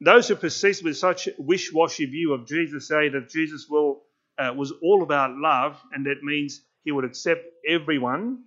Those 0.00 0.28
who 0.28 0.36
persist 0.36 0.84
with 0.84 0.96
such 0.96 1.28
wish 1.38 1.72
washy 1.72 2.06
view 2.06 2.32
of 2.32 2.46
Jesus 2.46 2.86
say 2.86 3.08
that 3.08 3.30
Jesus 3.30 3.66
will, 3.68 4.04
uh, 4.38 4.52
was 4.54 4.72
all 4.80 5.02
about 5.02 5.36
love, 5.36 5.80
and 5.92 6.06
that 6.06 6.22
means 6.22 6.60
he 6.84 6.92
would 6.92 7.04
accept 7.04 7.44
everyone 7.66 8.44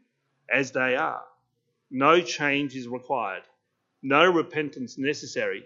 as 0.50 0.72
they 0.72 0.96
are. 0.96 1.24
No 1.90 2.22
change 2.22 2.74
is 2.76 2.88
required, 2.88 3.44
no 4.02 4.32
repentance 4.32 4.98
necessary. 4.98 5.66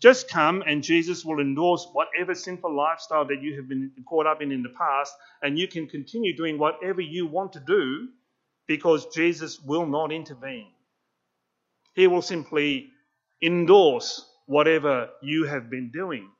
Just 0.00 0.30
come 0.30 0.62
and 0.66 0.82
Jesus 0.82 1.24
will 1.24 1.40
endorse 1.40 1.86
whatever 1.92 2.34
sinful 2.34 2.74
lifestyle 2.74 3.26
that 3.26 3.42
you 3.42 3.56
have 3.56 3.68
been 3.68 3.92
caught 4.08 4.26
up 4.26 4.40
in 4.40 4.50
in 4.50 4.62
the 4.62 4.70
past, 4.70 5.14
and 5.42 5.58
you 5.58 5.68
can 5.68 5.86
continue 5.86 6.34
doing 6.36 6.58
whatever 6.58 7.02
you 7.02 7.26
want 7.26 7.52
to 7.52 7.60
do 7.60 8.08
because 8.66 9.06
Jesus 9.14 9.60
will 9.60 9.86
not 9.86 10.10
intervene. 10.10 10.72
He 11.94 12.06
will 12.06 12.22
simply 12.22 12.90
endorse 13.42 14.26
whatever 14.46 15.10
you 15.22 15.44
have 15.44 15.68
been 15.70 15.90
doing. 15.92 16.30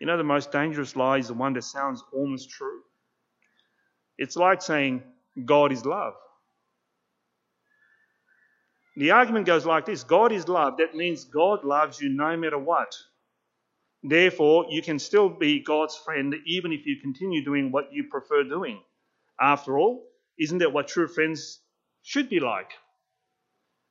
You 0.00 0.06
know, 0.06 0.16
the 0.16 0.24
most 0.24 0.52
dangerous 0.52 0.96
lie 0.96 1.18
is 1.18 1.28
the 1.28 1.34
one 1.34 1.52
that 1.54 1.64
sounds 1.64 2.02
almost 2.12 2.50
true. 2.50 2.80
It's 4.16 4.36
like 4.36 4.62
saying, 4.62 5.02
God 5.44 5.72
is 5.72 5.84
love. 5.84 6.14
The 9.00 9.12
argument 9.12 9.46
goes 9.46 9.64
like 9.64 9.86
this 9.86 10.04
God 10.04 10.30
is 10.30 10.46
love. 10.46 10.76
That 10.76 10.94
means 10.94 11.24
God 11.24 11.64
loves 11.64 11.98
you 11.98 12.10
no 12.10 12.36
matter 12.36 12.58
what. 12.58 12.94
Therefore, 14.02 14.66
you 14.68 14.82
can 14.82 14.98
still 14.98 15.30
be 15.30 15.60
God's 15.60 15.96
friend 15.96 16.34
even 16.44 16.70
if 16.70 16.84
you 16.84 17.00
continue 17.00 17.42
doing 17.42 17.72
what 17.72 17.94
you 17.94 18.04
prefer 18.10 18.44
doing. 18.44 18.78
After 19.40 19.78
all, 19.78 20.04
isn't 20.38 20.58
that 20.58 20.74
what 20.74 20.88
true 20.88 21.08
friends 21.08 21.60
should 22.02 22.28
be 22.28 22.40
like? 22.40 22.72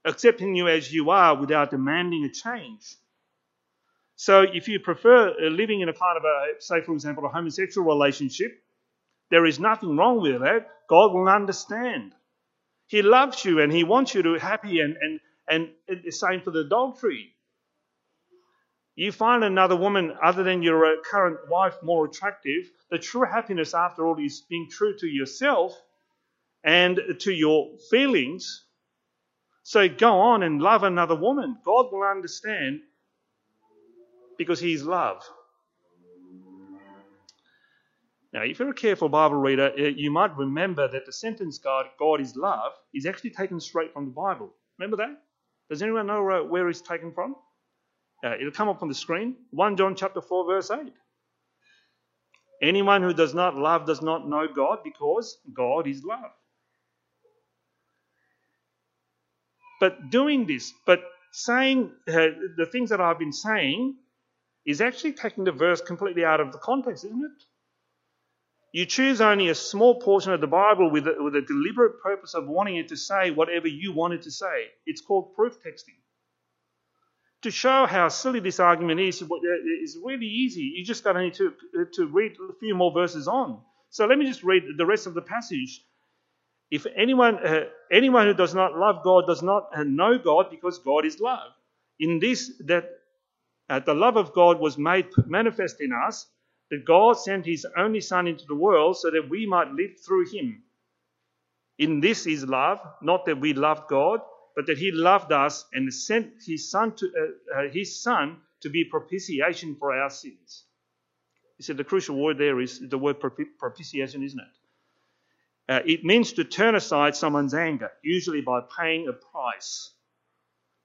Accepting 0.06 0.54
you 0.54 0.68
as 0.68 0.94
you 0.94 1.10
are 1.10 1.36
without 1.36 1.72
demanding 1.72 2.26
a 2.26 2.30
change. 2.30 2.96
So, 4.16 4.44
if 4.44 4.68
you 4.68 4.80
prefer 4.80 5.30
uh, 5.30 5.50
living 5.50 5.82
in 5.82 5.90
a 5.90 5.94
kind 5.94 6.18
of 6.18 6.24
a, 6.24 6.62
say, 6.62 6.82
for 6.82 6.94
example, 6.94 7.26
a 7.26 7.30
homosexual 7.30 7.88
relationship, 7.88 8.52
there 9.32 9.48
is 9.48 9.60
nothing 9.60 9.98
wrong 9.98 10.22
with 10.22 10.40
that. 10.42 10.68
God 10.88 11.14
will 11.14 11.28
understand. 11.28 12.14
He 12.90 13.04
loves 13.04 13.46
you 13.46 13.62
and 13.62 13.72
He 13.72 13.84
wants 13.84 14.16
you 14.16 14.24
to 14.24 14.34
be 14.34 14.40
happy, 14.40 14.80
and, 14.82 14.98
and, 15.00 15.20
and 15.48 15.70
the 16.04 16.12
same 16.12 16.42
for 16.42 16.50
the 16.52 16.62
adultery. 16.62 17.32
You 18.96 19.12
find 19.12 19.44
another 19.44 19.76
woman 19.76 20.18
other 20.22 20.44
than 20.44 20.64
your 20.64 20.86
uh, 20.86 20.96
current 21.10 21.38
wife 21.50 21.76
more 21.84 22.06
attractive, 22.06 22.70
the 22.90 22.98
true 22.98 23.26
happiness, 23.26 23.76
after 23.76 24.06
all, 24.06 24.18
is 24.20 24.42
being 24.50 24.68
true 24.70 24.98
to 24.98 25.08
yourself 25.08 25.80
and 26.64 27.00
to 27.20 27.32
your 27.32 27.78
feelings. 27.92 28.66
So 29.62 29.88
go 29.88 30.20
on 30.20 30.42
and 30.42 30.60
love 30.60 30.82
another 30.82 31.16
woman. 31.16 31.58
God 31.64 31.92
will 31.92 32.04
understand 32.04 32.82
because 34.40 34.60
He's 34.60 34.82
love. 34.82 35.24
Now, 38.32 38.44
if 38.44 38.60
you're 38.60 38.70
a 38.70 38.74
careful 38.74 39.10
Bible 39.10 39.38
reader, 39.38 39.72
uh, 39.78 39.82
you 39.82 40.12
might 40.12 40.36
remember 40.38 40.88
that 40.88 41.06
the 41.06 41.12
sentence 41.12 41.58
God, 41.58 41.88
God 41.98 42.22
is 42.22 42.36
love 42.36 42.74
is 42.94 43.06
actually 43.06 43.32
taken 43.32 43.60
straight 43.60 43.92
from 43.92 44.06
the 44.06 44.12
Bible. 44.12 44.54
Remember 44.78 44.98
that? 44.98 45.22
Does 45.70 45.82
anyone 45.82 46.08
know 46.08 46.30
uh, 46.30 46.44
where 46.44 46.70
it's 46.70 46.82
taken 46.82 47.12
from? 47.12 47.36
Uh, 48.24 48.36
it'll 48.36 48.52
come 48.52 48.70
up 48.70 48.82
on 48.82 48.88
the 48.88 48.94
screen. 48.96 49.36
1 49.52 49.78
John 49.78 49.96
chapter 49.96 50.22
4, 50.22 50.46
verse 50.46 50.70
8. 50.70 50.94
Anyone 52.62 53.02
who 53.02 53.14
does 53.14 53.34
not 53.34 53.56
love 53.56 53.86
does 53.86 54.02
not 54.02 54.28
know 54.28 54.48
God 54.48 54.80
because 54.84 55.38
God 55.54 55.88
is 55.88 56.04
love. 56.04 56.32
But 59.80 60.10
doing 60.12 60.46
this, 60.46 60.74
but 60.86 61.02
saying 61.32 61.92
uh, 62.08 62.28
the 62.58 62.68
things 62.70 62.90
that 62.90 63.00
I've 63.00 63.20
been 63.20 63.32
saying 63.32 63.96
is 64.66 64.82
actually 64.82 65.14
taking 65.14 65.46
the 65.46 65.54
verse 65.54 65.80
completely 65.82 66.26
out 66.26 66.42
of 66.42 66.52
the 66.52 66.58
context, 66.58 67.06
isn't 67.06 67.24
it? 67.24 67.44
You 68.72 68.86
choose 68.86 69.20
only 69.20 69.50
a 69.50 69.56
small 69.56 70.00
portion 70.00 70.32
of 70.32 70.42
the 70.42 70.48
Bible 70.48 70.92
with 70.92 71.08
a, 71.08 71.16
with 71.18 71.36
a 71.36 71.42
deliberate 71.42 72.02
purpose 72.02 72.36
of 72.36 72.48
wanting 72.48 72.78
it 72.78 72.90
to 72.90 72.98
say 72.98 73.32
whatever 73.32 73.68
you 73.68 73.94
want 73.94 74.14
it 74.14 74.22
to 74.24 74.32
say. 74.32 74.68
It's 74.86 75.02
called 75.02 75.34
proof 75.36 75.58
texting. 75.60 75.98
To 77.44 77.52
show 77.52 77.86
how 77.86 78.10
silly 78.10 78.42
this 78.42 78.60
argument 78.60 79.00
is, 79.00 79.22
is 79.22 79.98
really 80.04 80.28
easy. 80.28 80.74
You 80.76 80.86
just 80.86 81.04
got 81.04 81.14
to 81.14 81.32
to, 81.32 81.54
to 81.94 82.08
read 82.08 82.34
a 82.34 82.54
few 82.60 82.76
more 82.76 82.92
verses 82.92 83.28
on. 83.28 83.62
So 83.90 84.06
let 84.06 84.20
me 84.20 84.26
just 84.26 84.44
read 84.44 84.64
the 84.78 84.86
rest 84.86 85.08
of 85.08 85.14
the 85.16 85.22
passage. 85.22 85.84
If 86.70 86.86
anyone, 86.96 87.36
uh, 87.38 87.66
anyone 87.92 88.28
who 88.28 88.36
does 88.36 88.54
not 88.54 88.78
love 88.78 89.04
God 89.04 89.26
does 89.26 89.42
not 89.42 89.70
uh, 89.76 89.84
know 89.84 90.20
God 90.20 90.52
because 90.52 90.78
God 90.80 91.06
is 91.06 91.20
love. 91.20 91.52
In 92.00 92.20
this, 92.20 92.52
that 92.66 92.90
uh, 93.70 93.80
the 93.80 93.94
love 93.94 94.18
of 94.18 94.34
God 94.34 94.60
was 94.60 94.78
made 94.78 95.08
manifest 95.26 95.82
in 95.82 95.92
us, 95.92 96.28
that 96.72 96.86
God 96.86 97.14
sent 97.14 97.46
his 97.46 97.66
only 97.78 98.02
Son 98.02 98.28
into 98.28 98.46
the 98.46 98.56
world 98.56 98.98
so 98.98 99.10
that 99.12 99.30
we 99.30 99.46
might 99.46 99.72
live 99.72 100.00
through 100.06 100.30
him. 100.30 100.64
In 101.78 102.00
this 102.00 102.28
is 102.28 102.46
love, 102.46 102.80
not 103.02 103.26
that 103.26 103.40
we 103.40 103.54
loved 103.54 103.88
God, 103.90 104.20
but 104.56 104.66
that 104.68 104.78
he 104.78 104.92
loved 104.92 105.32
us 105.32 105.66
and 105.74 105.94
sent 105.94 106.44
his 106.46 106.70
Son 106.70 106.96
to, 106.98 107.06
uh, 107.56 107.60
uh, 107.60 107.70
his 107.72 108.02
son 108.02 108.38
to 108.62 108.70
be 108.70 108.84
propitiation 108.84 109.76
for 109.76 109.94
our 109.94 110.10
sins. 110.10 110.66
He 111.58 111.64
said 111.64 111.78
the 111.78 111.84
crucial 111.84 112.16
word 112.16 112.38
there 112.38 112.60
is 112.60 112.80
the 112.80 112.98
word 112.98 113.18
propitiation, 113.20 114.24
isn't 114.24 114.40
it? 114.40 114.48
Uh, 115.70 115.82
it 115.86 116.04
means 116.04 116.34
to 116.34 116.44
turn 116.44 116.76
aside 116.76 117.16
someone's 117.16 117.54
anger, 117.54 117.92
usually 118.04 118.42
by 118.42 118.62
paying 118.78 119.08
a 119.08 119.14
price. 119.14 119.92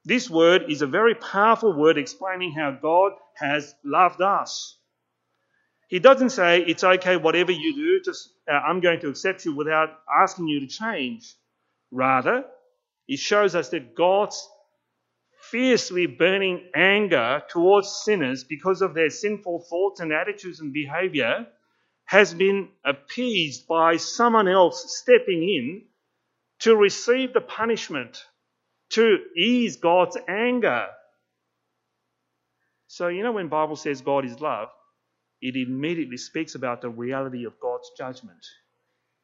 This 0.05 0.29
word 0.29 0.71
is 0.71 0.83
a 0.83 0.87
very 0.87 1.15
powerful 1.15 1.73
word 1.73 1.97
explaining 1.97 2.53
how 2.53 2.73
God 2.73 3.13
has 3.35 3.75
loved 3.83 4.21
us. 4.21 4.77
He 5.89 5.99
doesn't 5.99 6.31
say, 6.31 6.61
it's 6.63 6.83
okay, 6.83 7.17
whatever 7.17 7.53
you 7.53 7.75
do, 7.75 8.01
just, 8.05 8.31
uh, 8.51 8.55
I'm 8.55 8.81
going 8.81 9.01
to 9.01 9.09
accept 9.09 9.45
you 9.45 9.55
without 9.55 9.91
asking 10.23 10.49
you 10.49 10.61
to 10.61 10.67
change. 10.67 11.35
Rather, 11.91 12.45
it 13.07 13.19
shows 13.19 13.55
us 13.55 13.69
that 13.71 13.95
God's 13.95 14.49
fiercely 15.51 16.07
burning 16.07 16.71
anger 16.75 17.43
towards 17.51 18.03
sinners 18.05 18.45
because 18.45 18.81
of 18.81 18.95
their 18.95 19.11
sinful 19.11 19.67
thoughts 19.69 20.01
and 20.01 20.13
attitudes 20.13 20.61
and 20.61 20.73
behavior 20.73 21.47
has 22.07 22.35
been 22.35 22.69
appeased 22.85 23.67
by 23.67 23.97
someone 23.97 24.49
else 24.49 24.99
stepping 25.01 25.43
in 25.43 25.83
to 26.61 26.75
receive 26.75 27.33
the 27.33 27.41
punishment, 27.41 28.25
to 28.91 29.19
ease 29.37 29.77
God's 29.77 30.17
anger. 30.29 30.87
So, 32.87 33.09
you 33.09 33.23
know, 33.23 33.33
when 33.33 33.49
Bible 33.49 33.77
says 33.77 34.01
God 34.01 34.25
is 34.25 34.41
love, 34.41 34.69
it 35.45 35.57
immediately 35.57 36.17
speaks 36.17 36.55
about 36.55 36.81
the 36.81 36.89
reality 36.89 37.45
of 37.45 37.61
God's 37.61 37.91
judgment 37.99 38.47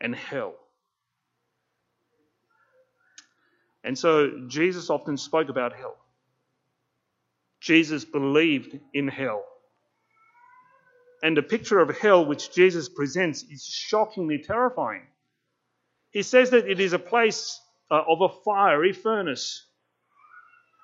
and 0.02 0.14
hell. 0.14 0.52
And 3.82 3.98
so 3.98 4.42
Jesus 4.46 4.90
often 4.90 5.16
spoke 5.16 5.48
about 5.48 5.72
hell. 5.72 5.96
Jesus 7.62 8.04
believed 8.04 8.78
in 8.92 9.08
hell. 9.08 9.42
And 11.22 11.34
the 11.34 11.42
picture 11.42 11.80
of 11.80 11.96
hell 11.96 12.26
which 12.26 12.52
Jesus 12.52 12.90
presents 12.90 13.42
is 13.44 13.64
shockingly 13.64 14.42
terrifying. 14.46 15.06
He 16.10 16.22
says 16.22 16.50
that 16.50 16.68
it 16.68 16.80
is 16.80 16.92
a 16.92 16.98
place 16.98 17.58
uh, 17.90 18.02
of 18.06 18.20
a 18.20 18.28
fiery 18.44 18.92
furnace. 18.92 19.64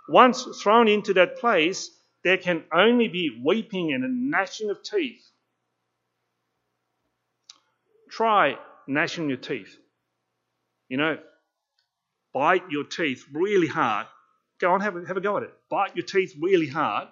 Once 0.09 0.47
thrown 0.63 0.89
into 0.89 1.13
that 1.15 1.37
place, 1.37 1.91
there 2.25 2.39
can 2.39 2.65
only 2.73 3.09
be 3.09 3.41
weeping 3.45 3.93
and 3.93 4.05
a 4.05 4.09
gnashing 4.09 4.71
of 4.71 4.83
teeth. 4.83 5.25
Try 8.11 8.57
gnashing 8.87 9.29
your 9.29 9.39
teeth. 9.39 9.77
You 10.89 10.97
know, 10.97 11.19
bite 12.33 12.71
your 12.71 12.85
teeth 12.85 13.25
really 13.33 13.67
hard. 13.67 14.07
Go 14.61 14.73
on, 14.73 14.81
have 14.81 14.97
a, 14.97 15.07
have 15.07 15.17
a 15.17 15.21
go 15.21 15.37
at 15.37 15.43
it. 15.43 15.55
Bite 15.69 15.97
your 15.97 16.07
teeth 16.07 16.35
really 16.41 16.69
hard 16.69 17.09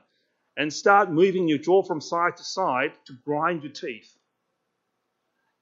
and 0.56 0.72
start 0.72 1.10
moving 1.10 1.48
your 1.48 1.58
jaw 1.58 1.82
from 1.82 2.00
side 2.00 2.36
to 2.36 2.44
side 2.44 2.92
to 3.06 3.12
grind 3.24 3.62
your 3.62 3.72
teeth. 3.72 4.16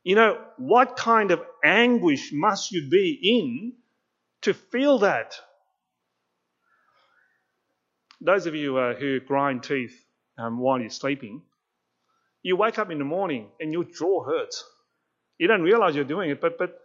You 0.05 0.16
know, 0.16 0.40
what 0.59 0.96
kind 0.96 1.31
of 1.31 1.42
anguish 1.64 2.33
must 2.33 2.72
you 2.72 2.88
be 2.90 3.18
in 3.22 3.74
to 4.42 4.52
feel 4.52 4.98
that? 4.98 5.35
Those 8.24 8.46
of 8.46 8.54
you 8.54 8.78
uh, 8.78 8.94
who 8.94 9.18
grind 9.18 9.64
teeth 9.64 10.04
um, 10.38 10.58
while 10.58 10.80
you're 10.80 10.90
sleeping, 10.90 11.42
you 12.42 12.56
wake 12.56 12.78
up 12.78 12.90
in 12.92 12.98
the 12.98 13.04
morning 13.04 13.48
and 13.58 13.72
your 13.72 13.82
jaw 13.82 14.22
hurts. 14.24 14.64
You 15.38 15.48
don't 15.48 15.62
realize 15.62 15.96
you're 15.96 16.04
doing 16.04 16.30
it, 16.30 16.40
but, 16.40 16.56
but 16.56 16.78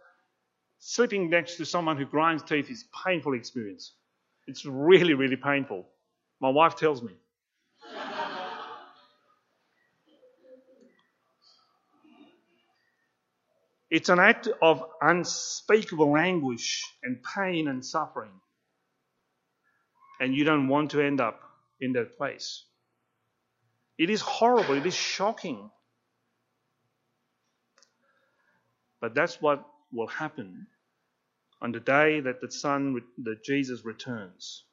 sleeping 0.80 1.30
next 1.30 1.56
to 1.56 1.64
someone 1.64 1.96
who 1.96 2.06
grinds 2.06 2.42
teeth 2.42 2.68
is 2.70 2.82
a 2.82 3.08
painful 3.08 3.34
experience. 3.34 3.92
It's 4.48 4.66
really, 4.66 5.14
really 5.14 5.36
painful. 5.36 5.86
My 6.40 6.48
wife 6.48 6.74
tells 6.74 7.02
me. 7.02 7.12
it's 13.90 14.08
an 14.08 14.18
act 14.18 14.48
of 14.60 14.82
unspeakable 15.00 16.16
anguish 16.16 16.84
and 17.04 17.22
pain 17.22 17.68
and 17.68 17.84
suffering. 17.84 18.32
And 20.20 20.34
you 20.34 20.44
don't 20.44 20.68
want 20.68 20.92
to 20.92 21.00
end 21.00 21.20
up 21.20 21.40
in 21.80 21.92
that 21.94 22.16
place. 22.16 22.64
It 23.98 24.10
is 24.10 24.20
horrible, 24.20 24.74
it 24.76 24.86
is 24.86 24.94
shocking. 24.94 25.70
But 29.00 29.14
that's 29.14 29.40
what 29.40 29.64
will 29.92 30.08
happen 30.08 30.66
on 31.62 31.72
the 31.72 31.80
day 31.80 32.20
that 32.20 32.40
the 32.40 32.50
Son, 32.50 33.00
that 33.24 33.44
Jesus 33.44 33.84
returns. 33.84 34.64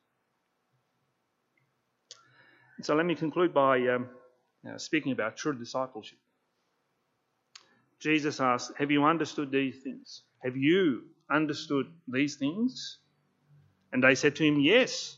So 2.81 2.95
let 2.95 3.05
me 3.05 3.15
conclude 3.15 3.53
by 3.53 3.87
um, 3.87 4.09
uh, 4.69 4.77
speaking 4.77 5.11
about 5.11 5.37
true 5.37 5.57
discipleship. 5.57 6.19
Jesus 7.99 8.39
asked, 8.39 8.73
Have 8.77 8.91
you 8.91 9.05
understood 9.05 9.51
these 9.51 9.81
things? 9.83 10.23
Have 10.43 10.57
you 10.57 11.03
understood 11.31 11.87
these 12.07 12.35
things? 12.35 12.99
And 13.93 14.03
they 14.03 14.15
said 14.15 14.35
to 14.37 14.43
him, 14.45 14.59
Yes. 14.59 15.17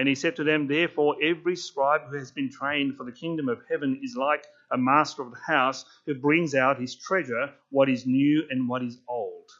And 0.00 0.08
he 0.08 0.14
said 0.14 0.36
to 0.36 0.44
them, 0.44 0.66
Therefore, 0.66 1.16
every 1.22 1.54
scribe 1.56 2.08
who 2.08 2.16
has 2.16 2.30
been 2.30 2.50
trained 2.50 2.96
for 2.96 3.04
the 3.04 3.12
kingdom 3.12 3.50
of 3.50 3.60
heaven 3.68 4.00
is 4.02 4.16
like 4.16 4.46
a 4.72 4.78
master 4.78 5.20
of 5.20 5.30
the 5.30 5.40
house 5.46 5.84
who 6.06 6.14
brings 6.14 6.54
out 6.54 6.80
his 6.80 6.96
treasure, 6.96 7.50
what 7.68 7.90
is 7.90 8.06
new 8.06 8.44
and 8.48 8.66
what 8.66 8.82
is 8.82 8.96
old. 9.06 9.50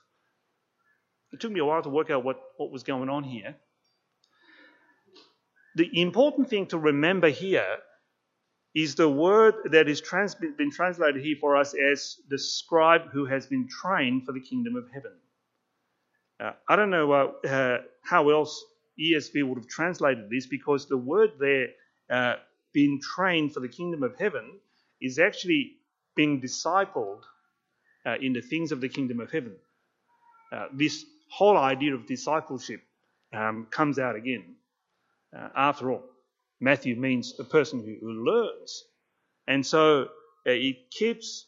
It 1.30 1.40
took 1.40 1.52
me 1.52 1.60
a 1.60 1.64
while 1.66 1.82
to 1.82 1.90
work 1.90 2.08
out 2.08 2.24
what, 2.24 2.40
what 2.56 2.70
was 2.70 2.84
going 2.84 3.10
on 3.10 3.22
here. 3.22 3.54
The 5.76 5.90
important 6.00 6.48
thing 6.48 6.68
to 6.68 6.78
remember 6.78 7.28
here 7.28 7.76
is 8.74 8.94
the 8.94 9.10
word 9.10 9.56
that 9.72 9.90
is 9.90 10.00
trans- 10.00 10.36
been 10.36 10.70
translated 10.70 11.22
here 11.22 11.36
for 11.38 11.54
us 11.54 11.74
as 11.74 12.16
the 12.30 12.38
scribe 12.38 13.10
who 13.12 13.26
has 13.26 13.46
been 13.46 13.68
trained 13.68 14.24
for 14.24 14.32
the 14.32 14.40
kingdom 14.40 14.76
of 14.76 14.88
heaven. 14.90 15.12
Uh, 16.42 16.52
I 16.66 16.76
don't 16.76 16.88
know 16.88 17.12
uh, 17.12 17.46
uh, 17.46 17.78
how 18.02 18.30
else 18.30 18.64
ESV 19.00 19.44
would 19.44 19.58
have 19.58 19.68
translated 19.68 20.28
this 20.30 20.46
because 20.46 20.86
the 20.86 20.96
word 20.96 21.32
there, 21.38 21.68
uh, 22.10 22.34
being 22.72 23.00
trained 23.00 23.54
for 23.54 23.60
the 23.60 23.68
kingdom 23.68 24.02
of 24.02 24.16
heaven, 24.18 24.58
is 25.00 25.18
actually 25.18 25.72
being 26.14 26.40
discipled 26.40 27.22
uh, 28.06 28.16
in 28.20 28.32
the 28.32 28.40
things 28.42 28.72
of 28.72 28.80
the 28.80 28.88
kingdom 28.88 29.20
of 29.20 29.30
heaven. 29.30 29.56
Uh, 30.52 30.66
this 30.72 31.04
whole 31.30 31.56
idea 31.56 31.94
of 31.94 32.06
discipleship 32.06 32.82
um, 33.32 33.66
comes 33.70 33.98
out 33.98 34.16
again. 34.16 34.56
Uh, 35.36 35.48
after 35.54 35.90
all, 35.92 36.04
Matthew 36.60 36.96
means 36.96 37.34
a 37.38 37.44
person 37.44 37.80
who, 37.80 37.96
who 38.00 38.24
learns. 38.24 38.84
And 39.46 39.64
so 39.64 40.02
uh, 40.46 40.50
it 40.50 40.90
keeps 40.90 41.46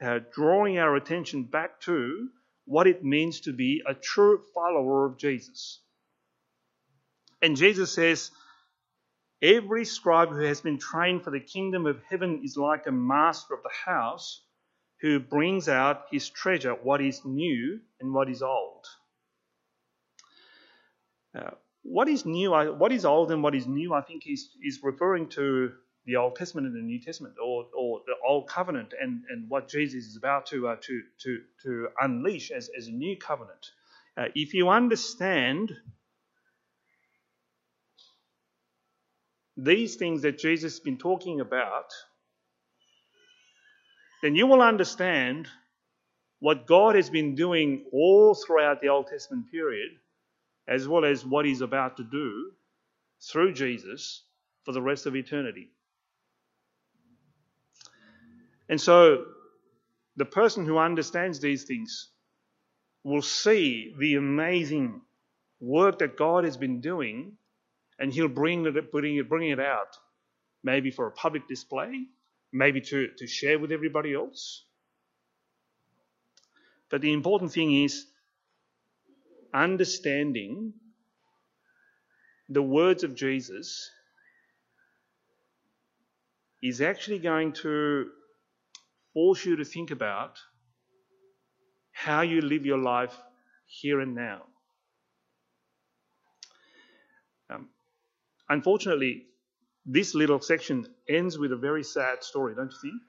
uh, 0.00 0.20
drawing 0.32 0.78
our 0.78 0.96
attention 0.96 1.44
back 1.44 1.80
to 1.82 2.28
what 2.64 2.86
it 2.86 3.04
means 3.04 3.40
to 3.40 3.52
be 3.52 3.82
a 3.86 3.94
true 3.94 4.40
follower 4.54 5.06
of 5.06 5.18
Jesus. 5.18 5.80
And 7.42 7.56
Jesus 7.56 7.92
says, 7.92 8.30
Every 9.42 9.84
scribe 9.84 10.30
who 10.30 10.40
has 10.40 10.62
been 10.62 10.78
trained 10.78 11.22
for 11.22 11.30
the 11.30 11.40
kingdom 11.40 11.86
of 11.86 12.02
heaven 12.08 12.40
is 12.42 12.56
like 12.56 12.86
a 12.86 12.92
master 12.92 13.54
of 13.54 13.62
the 13.62 13.70
house 13.84 14.42
who 15.02 15.20
brings 15.20 15.68
out 15.68 16.06
his 16.10 16.30
treasure, 16.30 16.72
what 16.72 17.02
is 17.02 17.22
new 17.24 17.80
and 18.00 18.14
what 18.14 18.30
is 18.30 18.42
old. 18.42 18.86
Uh, 21.36 21.50
what 21.82 22.08
is 22.08 22.24
new, 22.24 22.50
what 22.50 22.92
is 22.92 23.04
old 23.04 23.30
and 23.30 23.42
what 23.42 23.54
is 23.54 23.66
new, 23.66 23.92
I 23.92 24.00
think 24.00 24.26
is, 24.26 24.48
is 24.64 24.80
referring 24.82 25.28
to 25.30 25.72
the 26.06 26.16
Old 26.16 26.36
Testament 26.36 26.66
and 26.66 26.74
the 26.74 26.80
New 26.80 27.00
Testament, 27.00 27.34
or, 27.42 27.66
or 27.76 28.00
the 28.06 28.14
Old 28.26 28.48
Covenant 28.48 28.94
and, 29.00 29.22
and 29.28 29.50
what 29.50 29.68
Jesus 29.68 30.06
is 30.06 30.16
about 30.16 30.46
to, 30.46 30.68
uh, 30.68 30.76
to, 30.80 31.02
to, 31.22 31.40
to 31.62 31.88
unleash 32.00 32.50
as, 32.50 32.70
as 32.76 32.86
a 32.86 32.92
new 32.92 33.16
covenant. 33.16 33.70
Uh, 34.16 34.26
if 34.34 34.54
you 34.54 34.68
understand 34.68 35.72
these 39.56 39.96
things 39.96 40.22
that 40.22 40.38
Jesus 40.38 40.74
has 40.74 40.80
been 40.80 40.98
talking 40.98 41.40
about, 41.40 41.92
then 44.22 44.34
you 44.34 44.46
will 44.46 44.62
understand 44.62 45.48
what 46.40 46.66
God 46.66 46.94
has 46.94 47.08
been 47.08 47.34
doing 47.34 47.86
all 47.92 48.34
throughout 48.34 48.80
the 48.80 48.88
Old 48.88 49.06
Testament 49.06 49.50
period, 49.50 49.90
as 50.68 50.86
well 50.86 51.04
as 51.04 51.24
what 51.24 51.46
He's 51.46 51.62
about 51.62 51.96
to 51.96 52.04
do 52.04 52.52
through 53.30 53.54
Jesus 53.54 54.24
for 54.64 54.72
the 54.72 54.82
rest 54.82 55.06
of 55.06 55.16
eternity. 55.16 55.70
And 58.68 58.80
so, 58.80 59.24
the 60.16 60.24
person 60.24 60.66
who 60.66 60.78
understands 60.78 61.40
these 61.40 61.64
things 61.64 62.08
will 63.04 63.22
see 63.22 63.94
the 63.98 64.16
amazing 64.16 65.00
work 65.60 66.00
that 66.00 66.16
God 66.16 66.44
has 66.44 66.56
been 66.56 66.80
doing 66.80 67.36
and 67.98 68.12
he'll 68.12 68.28
bring 68.28 68.66
it, 68.66 68.92
bring 68.92 69.16
it, 69.16 69.28
bring 69.28 69.50
it 69.50 69.60
out, 69.60 69.96
maybe 70.62 70.90
for 70.90 71.06
a 71.06 71.12
public 71.12 71.48
display, 71.48 72.04
maybe 72.52 72.80
to, 72.80 73.08
to 73.18 73.26
share 73.26 73.58
with 73.58 73.72
everybody 73.72 74.14
else. 74.14 74.64
But 76.90 77.00
the 77.00 77.12
important 77.12 77.52
thing 77.52 77.82
is 77.82 78.06
understanding 79.52 80.72
the 82.48 82.62
words 82.62 83.02
of 83.02 83.14
Jesus 83.14 83.90
is 86.62 86.80
actually 86.80 87.18
going 87.18 87.52
to 87.52 88.10
force 89.12 89.44
you 89.44 89.56
to 89.56 89.64
think 89.64 89.90
about 89.90 90.38
how 91.92 92.20
you 92.20 92.40
live 92.40 92.66
your 92.66 92.78
life 92.78 93.16
here 93.66 94.00
and 94.00 94.14
now. 94.14 94.42
Unfortunately, 98.48 99.26
this 99.86 100.14
little 100.14 100.40
section 100.40 100.86
ends 101.08 101.38
with 101.38 101.52
a 101.52 101.56
very 101.56 101.84
sad 101.84 102.24
story, 102.24 102.54
don't 102.54 102.72
you 102.72 102.78
think? 102.90 103.02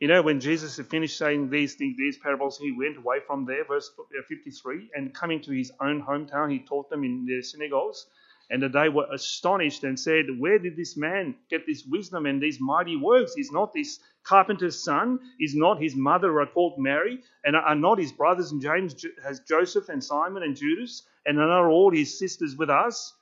You 0.00 0.08
know, 0.08 0.22
when 0.22 0.40
Jesus 0.40 0.76
had 0.76 0.88
finished 0.88 1.18
saying 1.18 1.50
these 1.50 1.74
things, 1.74 1.96
these 1.98 2.18
parables, 2.18 2.58
he 2.58 2.72
went 2.72 2.98
away 2.98 3.18
from 3.26 3.46
there, 3.46 3.64
verse 3.64 3.90
uh, 3.98 4.22
53, 4.28 4.90
and 4.94 5.14
coming 5.14 5.40
to 5.42 5.52
his 5.52 5.72
own 5.80 6.02
hometown, 6.02 6.52
he 6.52 6.60
taught 6.60 6.90
them 6.90 7.04
in 7.04 7.26
their 7.26 7.42
synagogues. 7.42 8.06
and 8.50 8.62
they 8.62 8.88
were 8.88 9.06
astonished 9.12 9.84
and 9.84 9.98
said, 9.98 10.26
Where 10.38 10.58
did 10.58 10.76
this 10.76 10.96
man 10.96 11.36
get 11.50 11.66
this 11.66 11.84
wisdom 11.86 12.26
and 12.26 12.40
these 12.42 12.60
mighty 12.60 12.96
works? 12.96 13.34
Is 13.36 13.52
not 13.52 13.72
this 13.72 14.00
carpenter's 14.24 14.82
son? 14.82 15.18
Is 15.40 15.54
not 15.54 15.82
his 15.82 15.96
mother 15.96 16.46
called 16.46 16.78
Mary? 16.78 17.20
And 17.44 17.56
are 17.56 17.74
not 17.74 17.98
his 17.98 18.12
brothers 18.12 18.52
and 18.52 18.62
James, 18.62 18.94
has 19.24 19.40
Joseph 19.40 19.88
and 19.88 20.02
Simon 20.04 20.42
and 20.44 20.56
Judas? 20.56 21.02
And 21.26 21.38
are 21.38 21.48
not 21.48 21.68
all 21.68 21.90
his 21.90 22.18
sisters 22.18 22.56
with 22.56 22.70
us? 22.70 23.14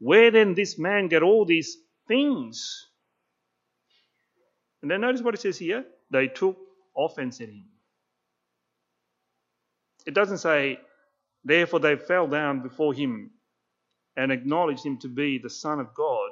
Where 0.00 0.30
then 0.30 0.54
this 0.54 0.78
man 0.78 1.08
get 1.08 1.22
all 1.22 1.44
these 1.44 1.76
things? 2.08 2.88
And 4.82 4.90
then 4.90 5.02
notice 5.02 5.22
what 5.22 5.34
it 5.34 5.40
says 5.40 5.58
here. 5.58 5.84
They 6.10 6.26
took 6.26 6.56
offense 6.96 7.40
at 7.40 7.48
him. 7.48 7.66
It 10.06 10.14
doesn't 10.14 10.38
say, 10.38 10.80
therefore 11.44 11.80
they 11.80 11.96
fell 11.96 12.26
down 12.26 12.62
before 12.62 12.94
him 12.94 13.30
and 14.16 14.32
acknowledged 14.32 14.84
him 14.84 14.98
to 14.98 15.08
be 15.08 15.38
the 15.38 15.50
Son 15.50 15.78
of 15.78 15.94
God, 15.94 16.30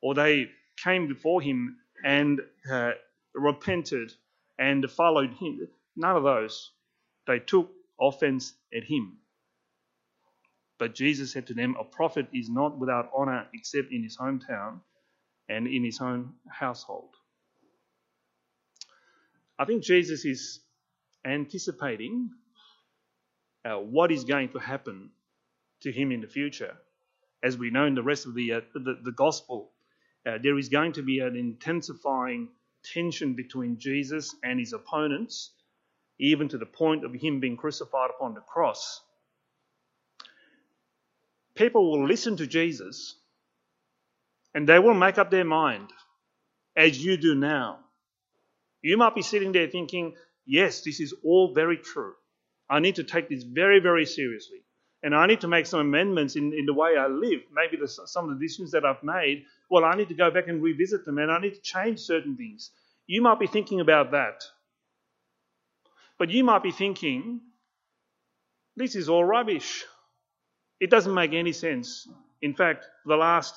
or 0.00 0.14
they 0.14 0.46
came 0.82 1.08
before 1.08 1.42
him 1.42 1.76
and 2.04 2.40
uh, 2.70 2.92
repented 3.34 4.12
and 4.58 4.88
followed 4.90 5.34
him. 5.34 5.68
None 5.96 6.16
of 6.16 6.22
those. 6.22 6.70
They 7.26 7.40
took 7.40 7.70
offense 8.00 8.54
at 8.74 8.84
him. 8.84 9.18
But 10.80 10.94
Jesus 10.94 11.30
said 11.30 11.46
to 11.48 11.54
them, 11.54 11.76
A 11.78 11.84
prophet 11.84 12.26
is 12.32 12.48
not 12.48 12.78
without 12.78 13.10
honor 13.14 13.46
except 13.52 13.92
in 13.92 14.02
his 14.02 14.16
hometown 14.16 14.80
and 15.46 15.66
in 15.66 15.84
his 15.84 16.00
own 16.00 16.32
household. 16.48 17.10
I 19.58 19.66
think 19.66 19.82
Jesus 19.82 20.24
is 20.24 20.60
anticipating 21.22 22.30
uh, 23.62 23.74
what 23.74 24.10
is 24.10 24.24
going 24.24 24.48
to 24.52 24.58
happen 24.58 25.10
to 25.82 25.92
him 25.92 26.12
in 26.12 26.22
the 26.22 26.26
future. 26.26 26.74
As 27.42 27.58
we 27.58 27.68
know 27.68 27.84
in 27.84 27.94
the 27.94 28.02
rest 28.02 28.24
of 28.24 28.34
the, 28.34 28.54
uh, 28.54 28.60
the, 28.72 29.00
the, 29.02 29.12
gospel, 29.12 29.72
uh, 30.26 30.38
there 30.42 30.58
is 30.58 30.70
going 30.70 30.94
to 30.94 31.02
be 31.02 31.18
an 31.18 31.36
intensifying 31.36 32.48
tension 32.82 33.34
between 33.34 33.78
Jesus 33.78 34.34
and 34.42 34.58
his 34.58 34.72
opponents, 34.72 35.50
even 36.18 36.48
to 36.48 36.56
the 36.56 36.64
point 36.64 37.04
of 37.04 37.12
him 37.12 37.38
being 37.38 37.58
crucified 37.58 38.08
upon 38.16 38.32
the 38.32 38.40
cross 38.40 39.02
people 41.54 41.90
will 41.90 42.06
listen 42.06 42.36
to 42.36 42.46
Jesus 42.46 43.16
and 44.54 44.68
they 44.68 44.78
will 44.78 44.94
make 44.94 45.18
up 45.18 45.30
their 45.30 45.44
mind 45.44 45.92
as 46.76 47.02
you 47.02 47.16
do 47.16 47.34
now. 47.34 47.78
You 48.82 48.96
might 48.96 49.14
be 49.14 49.22
sitting 49.22 49.52
there 49.52 49.68
thinking, 49.68 50.14
yes, 50.46 50.82
this 50.82 51.00
is 51.00 51.14
all 51.24 51.52
very 51.54 51.76
true. 51.76 52.14
I 52.68 52.80
need 52.80 52.96
to 52.96 53.04
take 53.04 53.28
this 53.28 53.42
very, 53.42 53.80
very 53.80 54.06
seriously. 54.06 54.62
And 55.02 55.14
I 55.14 55.26
need 55.26 55.40
to 55.40 55.48
make 55.48 55.66
some 55.66 55.80
amendments 55.80 56.36
in, 56.36 56.52
in 56.52 56.66
the 56.66 56.74
way 56.74 56.96
I 56.96 57.06
live. 57.06 57.40
Maybe 57.52 57.76
the, 57.78 57.88
some 57.88 58.28
of 58.28 58.38
the 58.38 58.44
decisions 58.44 58.72
that 58.72 58.84
I've 58.84 59.02
made, 59.02 59.44
well, 59.70 59.84
I 59.84 59.96
need 59.96 60.08
to 60.08 60.14
go 60.14 60.30
back 60.30 60.48
and 60.48 60.62
revisit 60.62 61.04
them 61.04 61.18
and 61.18 61.30
I 61.30 61.40
need 61.40 61.54
to 61.54 61.60
change 61.60 62.00
certain 62.00 62.36
things. 62.36 62.70
You 63.06 63.22
might 63.22 63.40
be 63.40 63.46
thinking 63.46 63.80
about 63.80 64.12
that. 64.12 64.44
But 66.18 66.30
you 66.30 66.44
might 66.44 66.62
be 66.62 66.70
thinking, 66.70 67.40
this 68.76 68.94
is 68.94 69.08
all 69.08 69.24
rubbish. 69.24 69.84
It 70.80 70.90
doesn't 70.90 71.12
make 71.14 71.34
any 71.34 71.52
sense. 71.52 72.08
In 72.42 72.54
fact, 72.54 72.86
the 73.04 73.16
last 73.16 73.54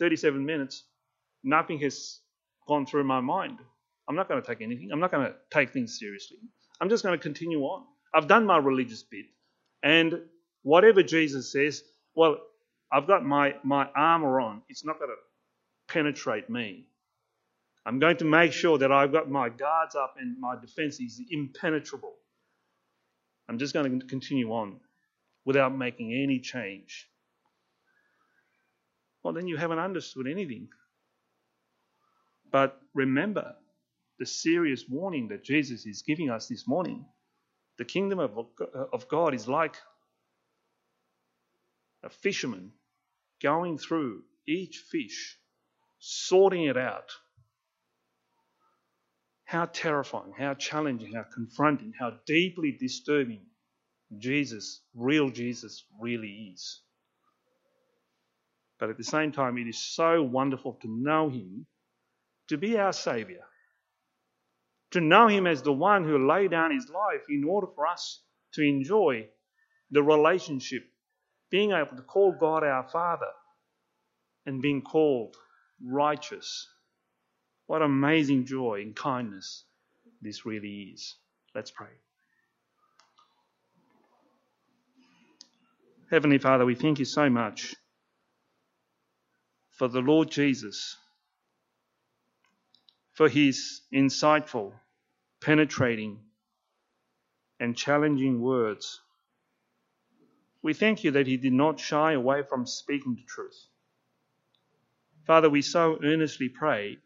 37 0.00 0.44
minutes, 0.44 0.84
nothing 1.44 1.78
has 1.80 2.20
gone 2.66 2.84
through 2.84 3.04
my 3.04 3.20
mind. 3.20 3.58
I'm 4.08 4.16
not 4.16 4.28
going 4.28 4.42
to 4.42 4.46
take 4.46 4.60
anything. 4.60 4.90
I'm 4.92 5.00
not 5.00 5.12
going 5.12 5.26
to 5.26 5.34
take 5.52 5.72
things 5.72 5.98
seriously. 5.98 6.38
I'm 6.80 6.88
just 6.88 7.04
going 7.04 7.16
to 7.16 7.22
continue 7.22 7.60
on. 7.60 7.84
I've 8.14 8.26
done 8.26 8.44
my 8.44 8.58
religious 8.58 9.02
bit. 9.02 9.26
And 9.82 10.20
whatever 10.62 11.02
Jesus 11.02 11.52
says, 11.52 11.82
well, 12.14 12.38
I've 12.90 13.06
got 13.06 13.24
my, 13.24 13.54
my 13.62 13.88
armor 13.94 14.40
on. 14.40 14.62
It's 14.68 14.84
not 14.84 14.98
going 14.98 15.10
to 15.10 15.92
penetrate 15.92 16.50
me. 16.50 16.86
I'm 17.86 17.98
going 17.98 18.16
to 18.18 18.24
make 18.24 18.52
sure 18.52 18.78
that 18.78 18.90
I've 18.90 19.12
got 19.12 19.30
my 19.30 19.48
guards 19.48 19.94
up 19.94 20.16
and 20.18 20.38
my 20.40 20.56
defense 20.60 20.98
is 21.00 21.20
impenetrable. 21.30 22.14
I'm 23.48 23.58
just 23.58 23.72
going 23.72 24.00
to 24.00 24.06
continue 24.06 24.52
on 24.52 24.80
without 25.48 25.74
making 25.74 26.12
any 26.12 26.38
change, 26.38 27.08
well, 29.22 29.32
then 29.32 29.48
you 29.48 29.56
haven't 29.56 29.78
understood 29.78 30.26
anything. 30.28 30.68
But 32.52 32.78
remember 32.92 33.54
the 34.18 34.26
serious 34.26 34.84
warning 34.86 35.28
that 35.28 35.42
Jesus 35.42 35.86
is 35.86 36.02
giving 36.02 36.28
us 36.28 36.48
this 36.48 36.68
morning. 36.68 37.06
The 37.78 37.86
kingdom 37.86 38.18
of, 38.18 39.08
God 39.08 39.34
is 39.34 39.48
like 39.48 39.76
a 42.02 42.10
fisherman 42.10 42.72
going 43.40 43.78
through 43.78 44.24
each 44.46 44.84
fish, 44.90 45.38
sorting 45.98 46.64
it 46.64 46.76
out. 46.76 47.10
How 49.44 49.64
terrifying, 49.64 50.34
how 50.38 50.52
challenging, 50.52 51.14
how 51.14 51.24
confronting, 51.34 51.94
how 51.98 52.18
deeply 52.26 52.72
disturbing 52.72 53.47
Jesus, 54.16 54.80
real 54.94 55.30
Jesus, 55.30 55.84
really 56.00 56.52
is. 56.54 56.80
But 58.78 58.90
at 58.90 58.96
the 58.96 59.04
same 59.04 59.32
time, 59.32 59.58
it 59.58 59.68
is 59.68 59.78
so 59.78 60.22
wonderful 60.22 60.78
to 60.82 60.88
know 60.88 61.28
Him, 61.28 61.66
to 62.48 62.56
be 62.56 62.78
our 62.78 62.92
Saviour, 62.92 63.42
to 64.92 65.00
know 65.00 65.26
Him 65.26 65.46
as 65.46 65.62
the 65.62 65.72
one 65.72 66.04
who 66.04 66.26
laid 66.26 66.52
down 66.52 66.70
His 66.70 66.88
life 66.88 67.22
in 67.28 67.44
order 67.44 67.66
for 67.74 67.86
us 67.86 68.22
to 68.54 68.62
enjoy 68.62 69.28
the 69.90 70.02
relationship, 70.02 70.84
being 71.50 71.72
able 71.72 71.96
to 71.96 72.02
call 72.02 72.32
God 72.32 72.62
our 72.62 72.88
Father 72.88 73.30
and 74.46 74.62
being 74.62 74.82
called 74.82 75.36
righteous. 75.84 76.68
What 77.66 77.82
amazing 77.82 78.46
joy 78.46 78.80
and 78.82 78.96
kindness 78.96 79.64
this 80.22 80.46
really 80.46 80.92
is. 80.94 81.16
Let's 81.54 81.70
pray. 81.70 81.88
Heavenly 86.10 86.38
Father, 86.38 86.64
we 86.64 86.74
thank 86.74 86.98
you 86.98 87.04
so 87.04 87.28
much 87.28 87.74
for 89.72 89.88
the 89.88 90.00
Lord 90.00 90.30
Jesus, 90.30 90.96
for 93.12 93.28
his 93.28 93.82
insightful, 93.92 94.72
penetrating, 95.42 96.20
and 97.60 97.76
challenging 97.76 98.40
words. 98.40 99.02
We 100.62 100.72
thank 100.72 101.04
you 101.04 101.10
that 101.10 101.26
he 101.26 101.36
did 101.36 101.52
not 101.52 101.78
shy 101.78 102.14
away 102.14 102.42
from 102.42 102.64
speaking 102.64 103.14
the 103.14 103.24
truth. 103.28 103.66
Father, 105.26 105.50
we 105.50 105.60
so 105.60 105.98
earnestly 106.02 106.48
pray 106.48 106.96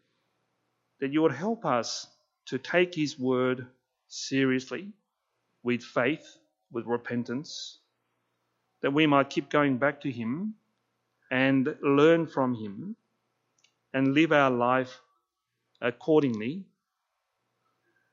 that 1.01 1.11
you 1.11 1.21
would 1.23 1.33
help 1.33 1.65
us 1.65 2.07
to 2.45 2.57
take 2.57 2.95
his 2.95 3.19
word 3.19 3.67
seriously, 4.07 4.93
with 5.61 5.83
faith, 5.83 6.37
with 6.71 6.85
repentance 6.85 7.79
that 8.83 8.91
we 8.93 9.07
might 9.07 9.29
keep 9.29 9.49
going 9.49 9.77
back 9.77 10.01
to 10.01 10.11
Him 10.11 10.53
and 11.31 11.75
learn 11.81 12.27
from 12.27 12.53
Him 12.53 12.95
and 13.93 14.13
live 14.13 14.31
our 14.31 14.51
life 14.51 14.99
accordingly. 15.81 16.65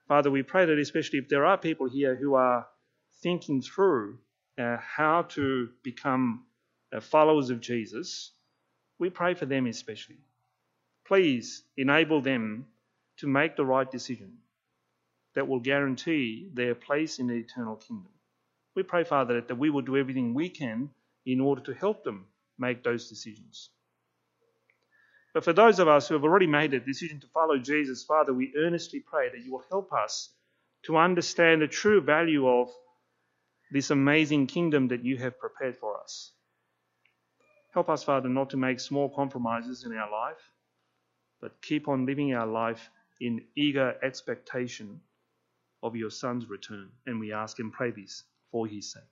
Father, 0.09 0.31
we 0.31 0.43
pray 0.43 0.65
that 0.65 0.79
especially 0.79 1.19
if 1.19 1.29
there 1.29 1.45
are 1.45 1.59
people 1.59 1.89
here 1.89 2.15
who 2.15 2.35
are 2.35 2.67
thinking 3.21 3.61
through 3.61 4.19
uh, 4.59 4.77
how 4.79 5.23
to 5.23 5.69
become 5.83 6.45
uh, 6.93 7.01
followers 7.01 7.51
of 7.51 7.61
Jesus, 7.61 8.31
we 8.99 9.11
pray 9.11 9.35
for 9.35 9.47
them 9.47 9.67
especially. 9.67 10.19
Please 11.05 11.65
enable 11.77 12.21
them 12.23 12.67
to 13.17 13.27
make 13.27 13.57
the 13.57 13.65
right 13.65 13.91
decision 13.91 14.35
that 15.35 15.49
will 15.49 15.61
guarantee 15.61 16.49
their 16.55 16.75
place 16.77 17.19
in 17.19 17.27
the 17.27 17.35
eternal 17.35 17.77
kingdom. 17.77 18.13
We 18.81 18.85
pray, 18.85 19.05
Father, 19.05 19.43
that 19.43 19.59
we 19.59 19.69
will 19.69 19.83
do 19.83 19.99
everything 19.99 20.33
we 20.33 20.49
can 20.49 20.89
in 21.27 21.39
order 21.39 21.61
to 21.65 21.75
help 21.75 22.03
them 22.03 22.25
make 22.57 22.83
those 22.83 23.11
decisions. 23.11 23.69
But 25.35 25.45
for 25.45 25.53
those 25.53 25.79
of 25.81 25.87
us 25.87 26.09
who 26.09 26.15
have 26.15 26.25
already 26.25 26.47
made 26.47 26.73
a 26.73 26.81
decision 26.81 27.21
to 27.21 27.27
follow 27.27 27.59
Jesus, 27.59 28.05
Father, 28.05 28.33
we 28.33 28.55
earnestly 28.57 29.01
pray 29.01 29.29
that 29.29 29.45
you 29.45 29.53
will 29.53 29.67
help 29.69 29.93
us 29.93 30.31
to 30.85 30.97
understand 30.97 31.61
the 31.61 31.69
true 31.69 32.01
value 32.01 32.49
of 32.49 32.71
this 33.71 33.91
amazing 33.91 34.47
kingdom 34.47 34.89
that 34.89 35.05
you 35.05 35.19
have 35.19 35.39
prepared 35.39 35.77
for 35.77 36.01
us. 36.01 36.33
Help 37.75 37.91
us, 37.91 38.03
Father, 38.03 38.31
not 38.31 38.49
to 38.49 38.57
make 38.57 38.81
small 38.81 39.11
compromises 39.11 39.85
in 39.85 39.93
our 39.93 40.11
life, 40.11 40.41
but 41.39 41.61
keep 41.61 41.87
on 41.87 42.07
living 42.07 42.33
our 42.33 42.47
life 42.47 42.89
in 43.21 43.45
eager 43.55 43.97
expectation 44.03 45.03
of 45.83 45.97
your 45.97 46.09
Son's 46.09 46.49
return. 46.49 46.89
And 47.05 47.21
we 47.21 47.35
ask 47.35 47.59
and 47.59 47.71
pray 47.71 47.91
this 47.91 48.25
for 48.51 48.67
his 48.67 48.93
sake. 48.93 49.03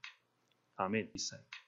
Amen. 0.80 1.08
His 1.12 1.28
sake. 1.28 1.58